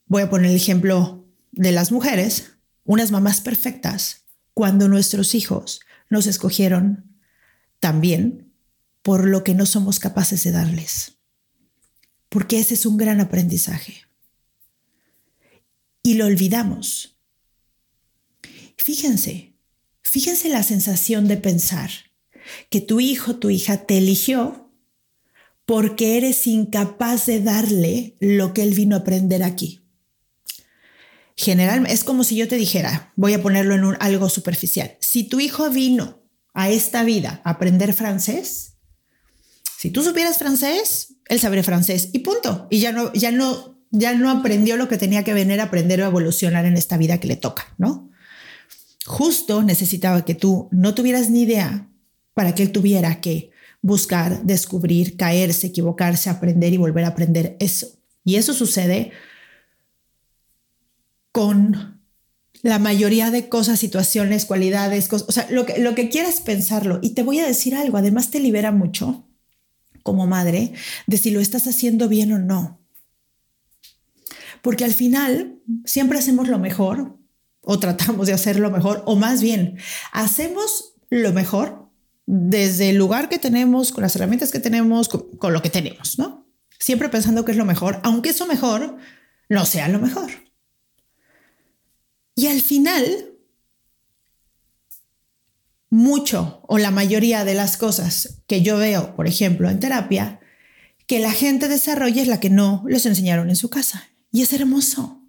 voy 0.07 0.23
a 0.23 0.31
poner 0.31 0.51
el 0.51 0.57
ejemplo 0.57 1.27
de 1.53 1.73
las 1.73 1.93
mujeres, 1.93 2.53
unas 2.85 3.11
mamás 3.11 3.41
perfectas, 3.41 4.25
cuando 4.53 4.89
nuestros 4.89 5.35
hijos 5.35 5.81
nos 6.11 6.27
escogieron 6.27 7.19
también 7.81 8.53
por 9.03 9.27
lo 9.27 9.45
que 9.45 9.55
no 9.55 9.67
somos 9.67 9.99
capaces 9.99 10.45
de 10.45 10.53
darles. 10.53 11.19
Porque 12.29 12.59
ese 12.59 12.75
es 12.75 12.87
un 12.87 12.97
gran 12.97 13.21
aprendizaje. 13.21 14.03
Y 16.03 16.15
lo 16.15 16.27
olvidamos. 16.27 17.19
Fíjense, 18.77 19.55
fíjense 20.03 20.49
la 20.49 20.63
sensación 20.63 21.29
de 21.29 21.37
pensar 21.37 21.91
que 22.71 22.81
tu 22.81 23.01
hijo, 23.01 23.37
tu 23.37 23.51
hija 23.51 23.87
te 23.87 23.99
eligió 23.99 24.64
porque 25.67 26.17
eres 26.17 26.47
incapaz 26.47 27.27
de 27.27 27.41
darle 27.41 28.17
lo 28.21 28.53
que 28.53 28.63
él 28.63 28.75
vino 28.75 28.97
a 28.97 29.01
aprender 29.01 29.43
aquí. 29.43 29.83
General, 31.37 31.87
es 31.89 32.05
como 32.05 32.23
si 32.23 32.37
yo 32.37 32.47
te 32.47 32.57
dijera, 32.57 33.13
voy 33.17 33.35
a 33.35 33.43
ponerlo 33.43 33.75
en 33.75 33.85
un, 33.85 33.97
algo 34.01 34.29
superficial. 34.29 34.97
Si 35.01 35.25
tu 35.25 35.41
hijo 35.41 35.69
vino 35.71 36.23
a 36.53 36.71
esta 36.71 37.03
vida 37.03 37.41
a 37.45 37.51
aprender 37.51 37.93
francés, 37.93 38.75
si 39.79 39.91
tú 39.91 40.03
supieras 40.03 40.39
francés, 40.39 41.15
él 41.27 41.41
sabría 41.41 41.65
francés 41.65 42.11
y 42.13 42.21
punto. 42.21 42.69
Y 42.71 42.79
ya 42.79 42.93
no, 42.93 43.13
ya 43.15 43.33
no, 43.33 43.81
ya 43.91 44.15
no 44.15 44.31
aprendió 44.31 44.77
lo 44.77 44.89
que 44.89 44.99
tenía 44.99 45.25
que 45.25 45.35
venir 45.35 45.61
a 45.61 45.65
aprender 45.65 46.01
o 46.01 46.07
evolucionar 46.07 46.67
en 46.67 46.77
esta 46.77 46.97
vida 46.97 47.19
que 47.19 47.29
le 47.29 47.37
toca, 47.37 47.75
¿no? 47.79 48.11
Justo 49.05 49.63
necesitaba 49.63 50.25
que 50.25 50.35
tú 50.35 50.69
no 50.71 50.95
tuvieras 50.95 51.31
ni 51.31 51.43
idea 51.43 51.89
para 52.33 52.55
que 52.55 52.63
él 52.63 52.73
tuviera 52.73 53.21
que 53.21 53.51
buscar, 53.85 54.43
descubrir, 54.45 55.19
caerse, 55.19 55.67
equivocarse, 55.67 56.31
aprender 56.31 56.73
y 56.73 56.79
volver 56.79 57.05
a 57.05 57.09
aprender 57.09 57.55
eso. 57.61 57.87
Y 58.25 58.37
eso 58.37 58.55
sucede 58.55 59.13
con 61.33 62.01
la 62.63 62.79
mayoría 62.79 63.31
de 63.31 63.51
cosas, 63.51 63.79
situaciones, 63.79 64.47
cualidades, 64.47 65.07
cosas, 65.07 65.29
o 65.29 65.33
sea, 65.33 65.47
lo 65.51 65.67
que, 65.67 65.79
lo 65.79 65.95
que 65.95 66.09
quieras 66.09 66.41
pensarlo. 66.41 66.99
Y 67.03 67.11
te 67.11 67.23
voy 67.23 67.41
a 67.41 67.47
decir 67.47 67.75
algo, 67.75 67.99
además 67.99 68.31
te 68.31 68.41
libera 68.41 68.73
mucho 68.73 69.29
como 70.03 70.27
madre 70.27 70.73
de 71.07 71.19
si 71.19 71.31
lo 71.31 71.41
estás 71.41 71.67
haciendo 71.67 72.09
bien 72.09 72.33
o 72.33 72.39
no. 72.39 72.81
Porque 74.63 74.85
al 74.85 74.95
final 74.95 75.59
siempre 75.85 76.19
hacemos 76.19 76.49
lo 76.49 76.59
mejor 76.59 77.19
o 77.61 77.79
tratamos 77.79 78.29
de 78.29 78.33
hacer 78.33 78.59
lo 78.59 78.71
mejor, 78.71 79.03
o 79.05 79.15
más 79.15 79.43
bien, 79.43 79.77
hacemos 80.13 80.95
lo 81.11 81.35
mejor 81.35 81.84
desde 82.27 82.91
el 82.91 82.97
lugar 82.97 83.29
que 83.29 83.39
tenemos, 83.39 83.93
con 83.93 84.03
las 84.03 84.17
herramientas 84.17 84.51
que 84.51 84.61
tenemos, 84.61 85.09
con, 85.09 85.53
lo 85.53 85.63
que 85.63 85.71
tenemos, 85.71 86.19
¿no? 86.19 86.47
Siempre 86.79 87.09
pensando 87.09 87.45
que 87.45 87.53
es 87.53 87.59
lo 87.59 87.65
mejor, 87.65 88.01
aunque 88.03 88.31
eso 88.31 88.47
mejor 88.47 88.97
no 89.49 89.67
sea 89.67 89.89
lo 89.89 89.99
mejor. 89.99 90.31
Y 92.35 92.47
al 92.49 92.61
final, 92.63 93.35
mucho 95.91 96.63
o 96.67 96.79
la 96.79 96.91
mayoría 96.91 97.45
de 97.45 97.55
las 97.55 97.77
cosas 97.77 98.43
que 98.47 98.63
yo 98.63 98.79
veo, 98.79 99.15
por 99.15 99.27
ejemplo, 99.27 99.71
en 99.71 99.81
terapia, 99.81 100.41
que 101.07 101.21
la 101.21 101.33
gente 101.33 101.69
desarrolla 101.69 102.23
es 102.23 102.29
la 102.29 102.41
que 102.41 102.51
no 102.51 102.85
les 102.89 103.07
enseñaron 103.07 103.51
en 103.51 103.57
su 103.57 103.71
casa. 103.71 104.09
Y 104.33 104.43
es 104.43 104.53
hermoso. 104.53 105.23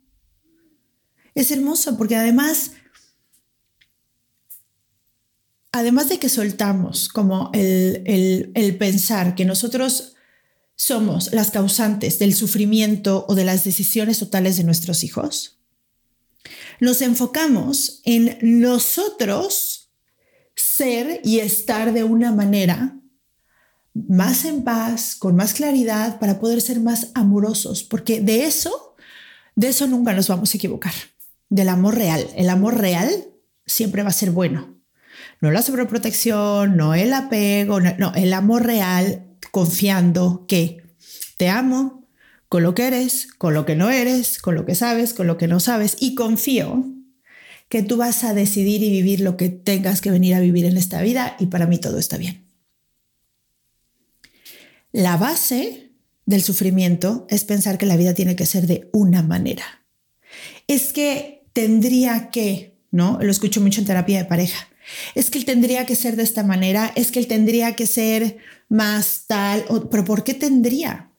Es 1.35 1.51
hermoso 1.51 1.97
porque 1.97 2.15
además, 2.15 2.71
además 5.75 6.07
de 6.07 6.19
que 6.19 6.29
soltamos 6.29 7.09
como 7.09 7.49
el, 7.53 8.51
el 8.55 8.77
pensar 8.77 9.35
que 9.35 9.43
nosotros 9.43 10.13
somos 10.77 11.33
las 11.33 11.51
causantes 11.51 12.17
del 12.17 12.33
sufrimiento 12.33 13.25
o 13.27 13.35
de 13.35 13.43
las 13.43 13.65
decisiones 13.65 14.19
totales 14.19 14.55
de 14.55 14.63
nuestros 14.63 15.03
hijos, 15.03 15.59
nos 16.79 17.01
enfocamos 17.01 18.01
en 18.05 18.37
nosotros 18.41 19.89
ser 20.55 21.19
y 21.25 21.39
estar 21.39 21.91
de 21.91 22.05
una 22.05 22.31
manera 22.31 22.97
más 23.93 24.45
en 24.45 24.63
paz, 24.63 25.15
con 25.17 25.35
más 25.35 25.53
claridad, 25.53 26.19
para 26.19 26.39
poder 26.39 26.61
ser 26.61 26.79
más 26.79 27.11
amorosos, 27.15 27.83
porque 27.83 28.21
de 28.21 28.45
eso, 28.45 28.95
de 29.55 29.67
eso 29.69 29.87
nunca 29.87 30.13
nos 30.13 30.29
vamos 30.29 30.53
a 30.53 30.57
equivocar, 30.57 30.93
del 31.49 31.67
amor 31.67 31.95
real. 31.95 32.29
El 32.37 32.49
amor 32.49 32.77
real 32.77 33.27
siempre 33.65 34.03
va 34.03 34.09
a 34.09 34.13
ser 34.13 34.31
bueno. 34.31 34.74
No 35.45 35.51
la 35.51 35.61
sobreprotección, 35.61 36.75
no 36.75 36.95
el 36.95 37.13
apego, 37.13 37.79
no, 37.79 38.15
el 38.15 38.33
amor 38.33 38.65
real, 38.65 39.27
confiando 39.51 40.47
que 40.47 40.81
te 41.37 41.49
amo, 41.49 42.09
con 42.49 42.63
lo 42.63 42.73
que 42.73 42.87
eres, 42.87 43.27
con 43.27 43.53
lo 43.53 43.63
que 43.63 43.75
no 43.75 43.91
eres, 43.91 44.39
con 44.39 44.55
lo 44.55 44.65
que 44.65 44.73
sabes, 44.73 45.13
con 45.13 45.27
lo 45.27 45.37
que 45.37 45.47
no 45.47 45.59
sabes. 45.59 45.97
Y 45.99 46.15
confío 46.15 46.83
que 47.69 47.83
tú 47.83 47.95
vas 47.95 48.23
a 48.23 48.33
decidir 48.33 48.81
y 48.81 48.89
vivir 48.89 49.19
lo 49.19 49.37
que 49.37 49.49
tengas 49.49 50.01
que 50.01 50.09
venir 50.09 50.33
a 50.33 50.39
vivir 50.39 50.65
en 50.65 50.77
esta 50.77 50.99
vida 51.03 51.35
y 51.37 51.45
para 51.45 51.67
mí 51.67 51.77
todo 51.77 51.99
está 51.99 52.17
bien. 52.17 52.47
La 54.91 55.15
base 55.15 55.91
del 56.25 56.41
sufrimiento 56.41 57.27
es 57.29 57.43
pensar 57.43 57.77
que 57.77 57.85
la 57.85 57.97
vida 57.97 58.15
tiene 58.15 58.35
que 58.35 58.47
ser 58.47 58.65
de 58.65 58.89
una 58.93 59.21
manera. 59.21 59.85
Es 60.65 60.91
que 60.91 61.45
tendría 61.53 62.31
que, 62.31 62.79
¿no? 62.89 63.19
Lo 63.21 63.29
escucho 63.29 63.61
mucho 63.61 63.79
en 63.79 63.85
terapia 63.85 64.17
de 64.17 64.25
pareja. 64.25 64.69
Es 65.15 65.29
que 65.29 65.37
él 65.37 65.45
tendría 65.45 65.85
que 65.85 65.95
ser 65.95 66.15
de 66.15 66.23
esta 66.23 66.43
manera, 66.43 66.91
es 66.95 67.11
que 67.11 67.19
él 67.19 67.27
tendría 67.27 67.75
que 67.75 67.87
ser 67.87 68.37
más 68.69 69.25
tal, 69.27 69.65
pero 69.91 70.05
¿por 70.05 70.23
qué 70.23 70.33
tendría? 70.33 71.11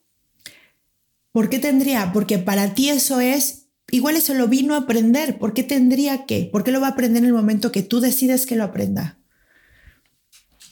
¿Por 1.32 1.50
qué 1.50 1.58
tendría? 1.58 2.12
Porque 2.12 2.38
para 2.38 2.75
ti 2.75 2.88
eso 2.88 3.20
es, 3.20 3.66
igual 3.90 4.16
eso 4.16 4.32
lo 4.35 4.49
vino 4.49 4.75
a 4.75 4.78
aprender. 4.78 5.38
¿Por 5.38 5.52
qué 5.52 5.62
tendría 5.62 6.25
que? 6.25 6.49
¿Por 6.50 6.64
qué 6.64 6.70
lo 6.73 6.80
va 6.80 6.88
a 6.88 6.90
aprender 6.90 7.23
en 7.23 7.28
el 7.28 7.35
momento 7.35 7.73
que 7.73 7.82
tú 7.82 8.00
decides 8.00 8.46
que 8.46 8.56
lo 8.56 8.64
aprenda? 8.64 9.18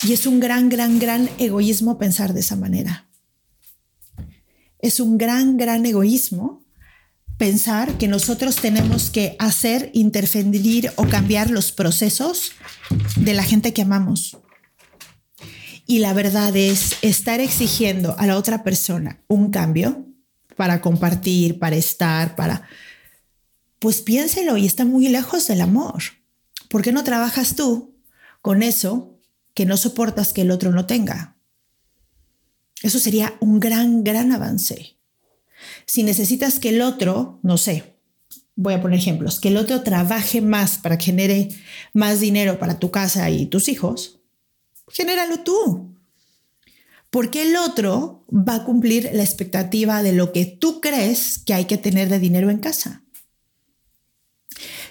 Y 0.06 0.14
es 0.14 0.26
un 0.26 0.40
gran, 0.40 0.70
gran, 0.70 0.98
gran 0.98 1.28
egoísmo 1.38 1.98
pensar 1.98 2.32
de 2.32 2.40
esa 2.40 2.56
manera. 2.56 3.08
Es 4.78 5.00
un 5.00 5.18
gran, 5.18 5.56
gran 5.56 5.84
egoísmo 5.86 6.63
pensar 7.38 7.98
que 7.98 8.08
nosotros 8.08 8.56
tenemos 8.56 9.10
que 9.10 9.36
hacer, 9.38 9.90
interferir 9.92 10.92
o 10.96 11.08
cambiar 11.08 11.50
los 11.50 11.72
procesos 11.72 12.52
de 13.16 13.34
la 13.34 13.42
gente 13.42 13.72
que 13.72 13.82
amamos. 13.82 14.38
Y 15.86 15.98
la 15.98 16.12
verdad 16.14 16.56
es 16.56 16.96
estar 17.02 17.40
exigiendo 17.40 18.18
a 18.18 18.26
la 18.26 18.38
otra 18.38 18.62
persona 18.62 19.20
un 19.28 19.50
cambio 19.50 20.06
para 20.56 20.80
compartir, 20.80 21.58
para 21.58 21.76
estar, 21.76 22.36
para... 22.36 22.66
Pues 23.80 24.00
piénselo 24.00 24.56
y 24.56 24.64
está 24.64 24.84
muy 24.86 25.08
lejos 25.08 25.46
del 25.46 25.60
amor. 25.60 26.02
¿Por 26.68 26.82
qué 26.82 26.92
no 26.92 27.04
trabajas 27.04 27.54
tú 27.54 27.98
con 28.40 28.62
eso 28.62 29.20
que 29.52 29.66
no 29.66 29.76
soportas 29.76 30.32
que 30.32 30.40
el 30.42 30.50
otro 30.50 30.72
no 30.72 30.86
tenga? 30.86 31.36
Eso 32.82 32.98
sería 32.98 33.34
un 33.40 33.60
gran, 33.60 34.04
gran 34.04 34.32
avance. 34.32 34.98
Si 35.86 36.02
necesitas 36.02 36.58
que 36.58 36.70
el 36.70 36.82
otro, 36.82 37.40
no 37.42 37.58
sé, 37.58 37.94
voy 38.56 38.74
a 38.74 38.82
poner 38.82 38.98
ejemplos, 38.98 39.40
que 39.40 39.48
el 39.48 39.56
otro 39.56 39.82
trabaje 39.82 40.40
más 40.40 40.78
para 40.78 40.98
que 40.98 41.06
genere 41.06 41.48
más 41.92 42.20
dinero 42.20 42.58
para 42.58 42.78
tu 42.78 42.90
casa 42.90 43.28
y 43.30 43.46
tus 43.46 43.68
hijos, 43.68 44.20
genéralo 44.88 45.40
tú 45.40 45.94
porque 47.14 47.42
el 47.42 47.54
otro 47.54 48.24
va 48.28 48.56
a 48.56 48.64
cumplir 48.64 49.10
la 49.12 49.22
expectativa 49.22 50.02
de 50.02 50.12
lo 50.12 50.32
que 50.32 50.46
tú 50.46 50.80
crees 50.80 51.38
que 51.38 51.54
hay 51.54 51.66
que 51.66 51.78
tener 51.78 52.08
de 52.08 52.18
dinero 52.18 52.50
en 52.50 52.58
casa. 52.58 53.04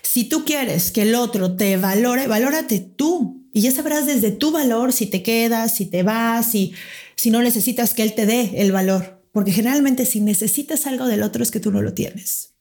Si 0.02 0.24
tú 0.24 0.46
quieres 0.46 0.94
que 0.94 1.02
el 1.02 1.16
otro 1.16 1.58
te 1.58 1.76
valore, 1.76 2.28
valórate 2.28 2.80
tú. 2.80 3.46
Y 3.52 3.60
ya 3.60 3.74
sabrás 3.74 4.06
desde 4.06 4.32
tu 4.32 4.52
valor 4.52 4.94
si 4.94 5.08
te 5.08 5.22
quedas, 5.22 5.76
si 5.76 5.86
te 5.86 6.02
vas, 6.02 6.50
si, 6.50 6.74
si 7.18 7.30
no 7.30 7.42
necesitas 7.42 7.94
que 7.94 8.04
él 8.04 8.14
te 8.14 8.26
dé 8.26 8.54
el 8.56 8.72
valor. 8.72 9.13
Porque 9.34 9.52
generalmente 9.52 10.06
si 10.06 10.22
necesitas 10.22 10.88
algo 10.88 11.08
del 11.08 11.24
otro 11.24 11.44
es 11.44 11.52
que 11.52 11.60
tú 11.60 11.72
no 11.72 11.82
lo 11.82 11.94
tienes. 11.94 12.54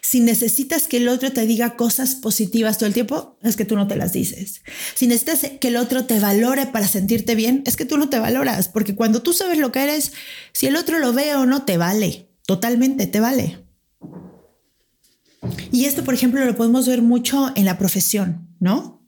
Si 0.00 0.20
necesitas 0.20 0.88
que 0.88 0.96
el 0.96 1.08
otro 1.08 1.30
te 1.30 1.46
diga 1.46 1.76
cosas 1.76 2.16
positivas 2.16 2.78
todo 2.78 2.88
el 2.88 2.94
tiempo, 2.94 3.38
es 3.42 3.54
que 3.54 3.66
tú 3.66 3.76
no 3.76 3.86
te 3.86 3.96
las 3.96 4.12
dices. 4.12 4.62
Si 4.94 5.06
necesitas 5.06 5.48
que 5.60 5.68
el 5.68 5.76
otro 5.76 6.06
te 6.06 6.18
valore 6.18 6.66
para 6.66 6.88
sentirte 6.88 7.34
bien, 7.34 7.62
es 7.66 7.76
que 7.76 7.84
tú 7.84 7.98
no 7.98 8.08
te 8.08 8.18
valoras, 8.18 8.68
porque 8.68 8.96
cuando 8.96 9.22
tú 9.22 9.32
sabes 9.32 9.58
lo 9.58 9.70
que 9.70 9.84
eres, 9.84 10.12
si 10.52 10.66
el 10.66 10.74
otro 10.74 10.98
lo 10.98 11.12
ve 11.12 11.36
o 11.36 11.46
no, 11.46 11.64
te 11.64 11.76
vale, 11.76 12.30
totalmente 12.46 13.06
te 13.06 13.20
vale. 13.20 13.58
Y 15.70 15.84
esto, 15.84 16.02
por 16.02 16.14
ejemplo, 16.14 16.44
lo 16.44 16.56
podemos 16.56 16.88
ver 16.88 17.02
mucho 17.02 17.52
en 17.54 17.66
la 17.66 17.78
profesión, 17.78 18.48
¿no? 18.58 19.06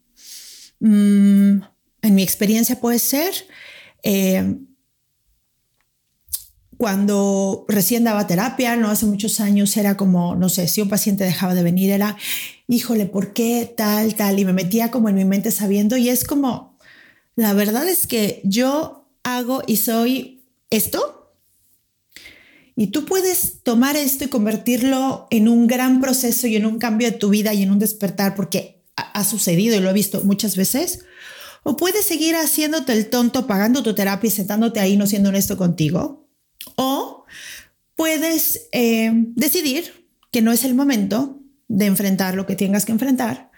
Mm, 0.79 1.63
en 2.03 2.15
mi 2.15 2.23
experiencia 2.23 2.81
puede 2.81 2.99
ser... 2.99 3.33
Eh, 4.05 4.59
cuando 6.83 7.65
recién 7.69 8.03
daba 8.03 8.27
terapia, 8.27 8.75
no 8.75 8.91
hace 8.91 9.07
muchos 9.07 9.39
años, 9.39 9.77
era 9.77 9.97
como, 9.97 10.35
no 10.35 10.49
sé, 10.49 10.67
si 10.67 10.83
un 10.83 10.89
paciente 10.89 11.23
dejaba 11.23 11.55
de 11.55 11.63
venir, 11.63 11.91
era, 11.91 12.17
híjole, 12.67 13.07
¿por 13.07 13.33
qué 13.33 13.73
tal, 13.77 14.17
tal? 14.17 14.41
Y 14.41 14.45
me 14.45 14.53
metía 14.53 14.91
como 14.91 15.09
en 15.09 15.15
mi 15.15 15.25
mente 15.25 15.53
sabiendo, 15.53 15.97
y 15.97 16.09
es 16.09 16.25
como, 16.25 16.77
la 17.37 17.53
verdad 17.53 17.89
es 17.89 18.09
que 18.09 18.41
yo 18.43 19.09
hago 19.23 19.63
y 19.69 19.77
soy 19.77 20.45
esto, 20.71 21.37
y 22.75 22.89
tú 22.89 23.05
puedes 23.05 23.63
tomar 23.63 23.97
esto 23.97 24.25
y 24.25 24.29
convertirlo 24.29 25.29
en 25.31 25.47
un 25.47 25.69
gran 25.69 26.01
proceso 26.01 26.49
y 26.49 26.57
en 26.57 26.67
un 26.67 26.81
cambio 26.81 27.13
de 27.13 27.17
tu 27.17 27.29
vida 27.29 27.55
y 27.55 27.63
en 27.63 27.71
un 27.71 27.79
despertar, 27.79 28.35
porque 28.35 28.83
ha, 28.97 29.23
sucedido 29.23 29.77
y 29.77 29.79
lo 29.79 29.89
he 29.89 29.93
visto 29.93 30.23
muchas 30.25 30.57
veces, 30.57 31.05
O 31.63 31.77
puedes 31.77 32.05
seguir 32.05 32.35
haciéndote 32.35 32.93
el 32.93 33.09
tonto, 33.09 33.47
pagando 33.47 33.85
tu 33.85 33.95
terapia 33.95 34.27
y 34.27 34.33
sentándote 34.33 34.81
ahí 34.81 34.97
no 34.97 35.07
siendo 35.07 35.29
honesto 35.29 35.57
contigo. 35.57 36.22
Puedes 38.03 38.69
eh, 38.73 39.13
decidir 39.37 40.09
que 40.33 40.43
no 40.43 40.51
es 40.51 40.65
el 40.65 40.75
momento 40.75 41.39
de 41.69 41.87
enfrentar 41.87 42.35
lo 42.35 42.47
que 42.47 42.57
tengas 42.57 42.85
que 42.85 42.91
enfrentar 42.91 43.53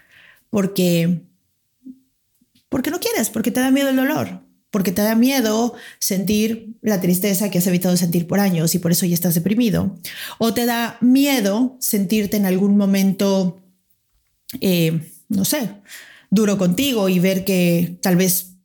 porque, 0.51 1.23
porque 2.69 2.91
no 2.91 2.99
quieres, 2.99 3.31
porque 3.31 3.49
te 3.49 3.59
da 3.59 3.71
miedo 3.71 3.89
el 3.89 3.95
dolor, 3.95 4.43
porque 4.69 4.91
te 4.91 5.01
da 5.01 5.15
miedo 5.15 5.73
sentir 5.97 6.77
la 6.83 7.01
tristeza 7.01 7.49
que 7.49 7.57
has 7.57 7.65
evitado 7.65 7.97
sentir 7.97 8.27
por 8.27 8.39
años 8.39 8.75
y 8.75 8.77
por 8.77 8.91
eso 8.91 9.07
ya 9.07 9.15
estás 9.15 9.33
deprimido. 9.33 9.97
O 10.37 10.53
te 10.53 10.67
da 10.67 10.99
miedo 11.01 11.75
sentirte 11.79 12.37
en 12.37 12.45
algún 12.45 12.77
momento, 12.77 13.63
eh, 14.61 15.11
no 15.27 15.43
sé, 15.43 15.71
duro 16.29 16.59
contigo 16.59 17.09
y 17.09 17.17
ver 17.17 17.45
que 17.45 17.97
tal 17.99 18.15
vez 18.15 18.57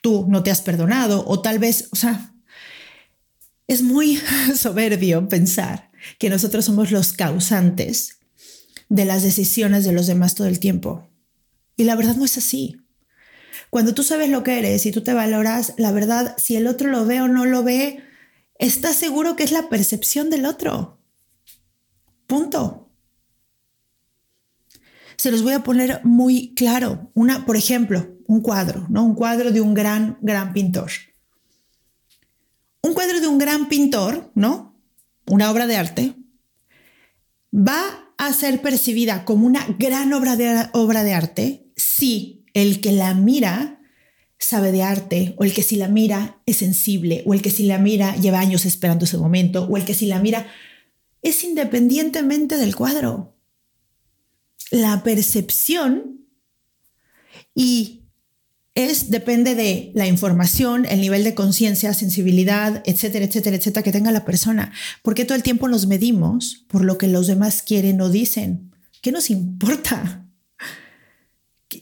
tú 0.00 0.24
no 0.30 0.42
te 0.42 0.50
has 0.50 0.62
perdonado 0.62 1.26
o 1.28 1.42
tal 1.42 1.58
vez, 1.58 1.88
o 1.92 1.96
sea, 1.96 2.32
es 3.68 3.82
muy 3.82 4.20
soberbio 4.56 5.28
pensar 5.28 5.90
que 6.18 6.30
nosotros 6.30 6.64
somos 6.64 6.90
los 6.90 7.12
causantes 7.12 8.18
de 8.88 9.04
las 9.04 9.22
decisiones 9.22 9.84
de 9.84 9.92
los 9.92 10.06
demás 10.06 10.34
todo 10.34 10.48
el 10.48 10.58
tiempo. 10.58 11.08
Y 11.76 11.84
la 11.84 11.94
verdad 11.94 12.16
no 12.16 12.24
es 12.24 12.38
así. 12.38 12.80
Cuando 13.70 13.94
tú 13.94 14.02
sabes 14.02 14.30
lo 14.30 14.42
que 14.42 14.58
eres 14.58 14.86
y 14.86 14.92
tú 14.92 15.02
te 15.02 15.12
valoras, 15.12 15.74
la 15.76 15.92
verdad, 15.92 16.34
si 16.38 16.56
el 16.56 16.66
otro 16.66 16.88
lo 16.90 17.04
ve 17.04 17.20
o 17.20 17.28
no 17.28 17.44
lo 17.44 17.62
ve, 17.62 18.02
estás 18.58 18.96
seguro 18.96 19.36
que 19.36 19.44
es 19.44 19.52
la 19.52 19.68
percepción 19.68 20.30
del 20.30 20.46
otro. 20.46 20.98
Punto. 22.26 22.90
Se 25.16 25.30
los 25.30 25.42
voy 25.42 25.52
a 25.52 25.62
poner 25.62 26.00
muy 26.04 26.54
claro. 26.54 27.10
Una, 27.14 27.44
por 27.44 27.56
ejemplo, 27.56 28.16
un 28.26 28.40
cuadro, 28.40 28.86
¿no? 28.88 29.04
Un 29.04 29.14
cuadro 29.14 29.50
de 29.50 29.60
un 29.60 29.74
gran, 29.74 30.16
gran 30.22 30.52
pintor. 30.52 30.90
Un 32.82 32.94
cuadro 32.94 33.20
de 33.20 33.28
un 33.28 33.38
gran 33.38 33.68
pintor, 33.68 34.30
¿no? 34.34 34.80
Una 35.26 35.50
obra 35.50 35.66
de 35.66 35.76
arte, 35.76 36.14
va 37.52 38.12
a 38.18 38.32
ser 38.32 38.60
percibida 38.60 39.24
como 39.24 39.46
una 39.46 39.66
gran 39.78 40.12
obra 40.12 40.36
de, 40.36 41.12
arte 41.14 41.70
si 41.76 42.44
el 42.54 42.80
que 42.80 42.92
la 42.92 43.14
mira 43.14 43.80
sabe 44.38 44.72
de 44.72 44.82
arte, 44.82 45.34
o 45.36 45.44
el 45.44 45.52
que 45.52 45.62
si 45.62 45.76
la 45.76 45.88
mira 45.88 46.40
es 46.46 46.58
sensible, 46.58 47.22
o 47.26 47.34
el 47.34 47.42
que 47.42 47.50
si 47.50 47.64
la 47.64 47.78
mira 47.78 48.14
lleva 48.16 48.38
años 48.38 48.66
esperando 48.66 49.04
ese 49.04 49.18
momento, 49.18 49.64
o 49.64 49.76
el 49.76 49.84
que 49.84 49.94
si 49.94 50.06
la 50.06 50.20
mira 50.20 50.46
es 51.22 51.42
independientemente 51.42 52.56
del 52.56 52.76
cuadro. 52.76 53.36
La 54.70 55.02
percepción 55.02 56.26
y 57.54 58.07
es 58.78 59.10
depende 59.10 59.56
de 59.56 59.90
la 59.94 60.06
información, 60.06 60.86
el 60.86 61.00
nivel 61.00 61.24
de 61.24 61.34
conciencia, 61.34 61.92
sensibilidad, 61.94 62.80
etcétera, 62.86 63.24
etcétera, 63.24 63.56
etcétera 63.56 63.82
que 63.82 63.90
tenga 63.90 64.12
la 64.12 64.24
persona, 64.24 64.72
porque 65.02 65.24
todo 65.24 65.34
el 65.34 65.42
tiempo 65.42 65.66
nos 65.66 65.88
medimos 65.88 66.64
por 66.68 66.84
lo 66.84 66.96
que 66.96 67.08
los 67.08 67.26
demás 67.26 67.62
quieren 67.62 68.00
o 68.00 68.08
dicen. 68.08 68.70
¿Qué 69.02 69.10
nos 69.10 69.30
importa? 69.30 70.24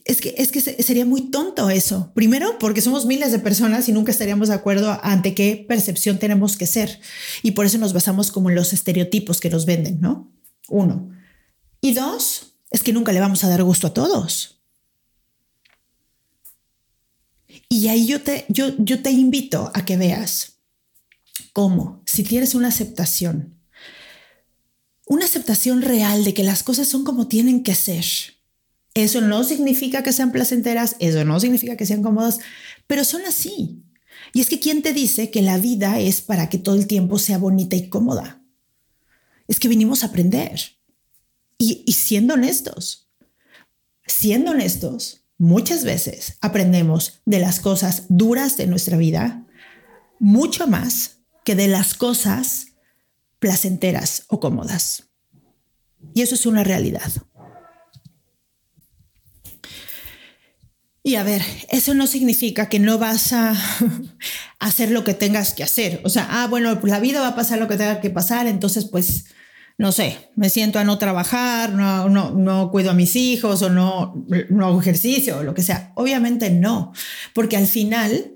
es 0.05 0.21
que, 0.21 0.35
es 0.39 0.51
que 0.51 0.61
sería 0.61 1.05
muy 1.05 1.31
tonto 1.31 1.69
eso. 1.69 2.13
Primero, 2.15 2.59
porque 2.59 2.81
somos 2.81 3.05
miles 3.05 3.31
de 3.31 3.39
personas 3.39 3.89
y 3.89 3.93
nunca 3.93 4.11
estaríamos 4.11 4.49
de 4.49 4.55
acuerdo 4.55 4.99
ante 5.03 5.35
qué 5.35 5.65
percepción 5.69 6.19
tenemos 6.19 6.57
que 6.57 6.67
ser. 6.67 7.01
Y 7.43 7.53
por 7.53 7.67
eso 7.67 7.77
nos 7.79 7.93
basamos 7.93 8.31
como 8.33 8.49
en 8.49 8.57
los 8.57 8.73
estereotipos 8.73 9.41
que 9.41 9.51
nos 9.51 9.67
venden, 9.67 10.01
¿no? 10.01 10.33
Uno. 10.69 11.11
Y 11.83 11.93
dos, 11.93 12.57
es 12.71 12.83
que 12.83 12.93
nunca 12.93 13.13
le 13.13 13.21
vamos 13.21 13.45
a 13.45 13.49
dar 13.49 13.63
gusto 13.63 13.89
a 13.89 13.95
todos. 13.95 14.56
Y 17.69 17.89
ahí 17.89 18.07
yo 18.07 18.23
te, 18.23 18.47
yo, 18.49 18.75
yo 18.79 19.03
te 19.03 19.11
invito 19.11 19.71
a 19.75 19.85
que 19.85 19.97
veas 19.97 20.61
cómo, 21.53 22.03
si 22.07 22.23
tienes 22.23 22.55
una 22.55 22.69
aceptación, 22.69 23.61
una 25.07 25.25
aceptación 25.25 25.83
real 25.83 26.25
de 26.25 26.35
que 26.35 26.43
las 26.43 26.63
cosas 26.63 26.89
son 26.89 27.05
como 27.05 27.29
tienen 27.29 27.63
que 27.63 27.75
ser, 27.75 28.05
eso 28.97 29.21
no 29.21 29.45
significa 29.45 30.03
que 30.03 30.15
sean 30.15 30.33
placenteras, 30.33 30.97
eso 31.01 31.23
no 31.25 31.39
significa 31.39 31.77
que 31.77 31.85
sean 31.85 32.03
cómodas, 32.03 32.39
pero 32.87 33.05
son 33.05 33.27
así. 33.27 33.83
Y 34.33 34.41
es 34.41 34.49
que 34.49 34.59
¿quién 34.59 34.81
te 34.81 34.95
dice 34.95 35.31
que 35.31 35.43
la 35.43 35.59
vida 35.59 36.01
es 36.01 36.23
para 36.23 36.49
que 36.49 36.57
todo 36.57 36.77
el 36.77 36.87
tiempo 36.87 37.19
sea 37.19 37.37
bonita 37.37 37.77
y 37.77 37.91
cómoda? 37.91 38.43
Es 39.49 39.61
que 39.61 39.69
vinimos 39.69 40.03
a 40.03 40.07
aprender. 40.07 40.61
Y, 41.59 41.85
y 41.87 41.93
siendo 41.93 42.35
honestos, 42.35 43.11
siendo 44.07 44.53
honestos, 44.53 45.26
muchas 45.39 45.85
veces 45.85 46.37
aprendemos 46.41 47.21
de 47.25 47.41
las 47.41 47.61
cosas 47.61 48.05
duras 48.09 48.57
de 48.57 48.67
nuestra 48.67 48.97
vida 48.97 49.45
mucho 50.19 50.67
más 50.67 51.19
que 51.45 51.55
de 51.55 51.69
las 51.69 51.95
cosas 51.95 52.69
placenteras 53.39 54.25
o 54.29 54.41
cómodas. 54.41 55.05
Y 56.15 56.23
eso 56.23 56.35
es 56.35 56.47
una 56.47 56.65
realidad. 56.65 57.13
Y 61.03 61.15
a 61.15 61.23
ver, 61.23 61.41
eso 61.69 61.95
no 61.95 62.09
significa 62.09 62.69
que 62.69 62.81
no 62.81 62.99
vas 62.99 63.33
a 63.33 63.55
hacer 64.59 64.91
lo 64.91 65.05
que 65.05 65.15
tengas 65.15 65.55
que 65.55 65.63
hacer. 65.63 66.01
O 66.05 66.09
sea, 66.09 66.27
ah, 66.29 66.49
bueno, 66.49 66.81
la 66.83 66.99
vida 66.99 67.21
va 67.21 67.29
a 67.29 67.37
pasar 67.37 67.61
lo 67.61 67.69
que 67.69 67.77
tenga 67.77 68.01
que 68.01 68.11
pasar, 68.11 68.49
entonces 68.49 68.87
pues, 68.87 69.27
no 69.79 69.93
sé, 69.93 70.31
me 70.37 70.49
siento 70.49 70.79
a 70.79 70.85
no 70.85 70.99
trabajar, 70.99 71.73
no, 71.73 72.09
no, 72.09 72.71
cuido 72.71 72.91
a 72.91 72.95
mis 72.95 73.15
hijos 73.15 73.61
o 73.63 73.69
no, 73.69 74.27
no 74.49 74.67
hago 74.67 74.81
ejercicio 74.81 75.39
o 75.39 75.43
lo 75.43 75.53
que 75.53 75.63
sea. 75.63 75.93
Obviamente 75.97 76.51
no, 76.51 76.93
porque 77.35 77.57
al 77.57 77.67
final 77.67 78.33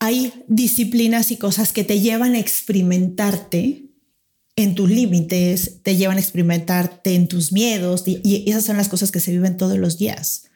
hay 0.00 0.32
disciplinas 0.48 1.30
y 1.30 1.36
cosas 1.36 1.72
que 1.72 1.84
te 1.84 2.00
llevan 2.00 2.34
a 2.34 2.40
experimentarte 2.40 3.86
en 4.56 4.74
tus 4.74 4.90
límites, 4.90 5.82
te 5.84 5.96
llevan 5.96 6.16
a 6.16 6.20
experimentarte 6.20 7.14
en 7.14 7.28
tus 7.28 7.52
miedos 7.52 8.02
y 8.06 8.50
esas 8.50 8.64
son 8.64 8.76
las 8.76 8.88
cosas 8.88 9.12
que 9.12 9.20
se 9.20 9.30
viven 9.30 9.56
todos 9.56 9.78
los 9.78 9.96
días. 9.96 10.50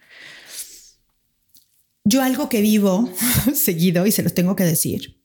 Yo 2.05 2.23
algo 2.23 2.49
que 2.49 2.61
vivo 2.61 3.09
seguido 3.55 4.07
y 4.07 4.13
se 4.13 4.23
los 4.23 4.35
tengo 4.35 4.57
que 4.57 4.65
decir, 4.65 5.23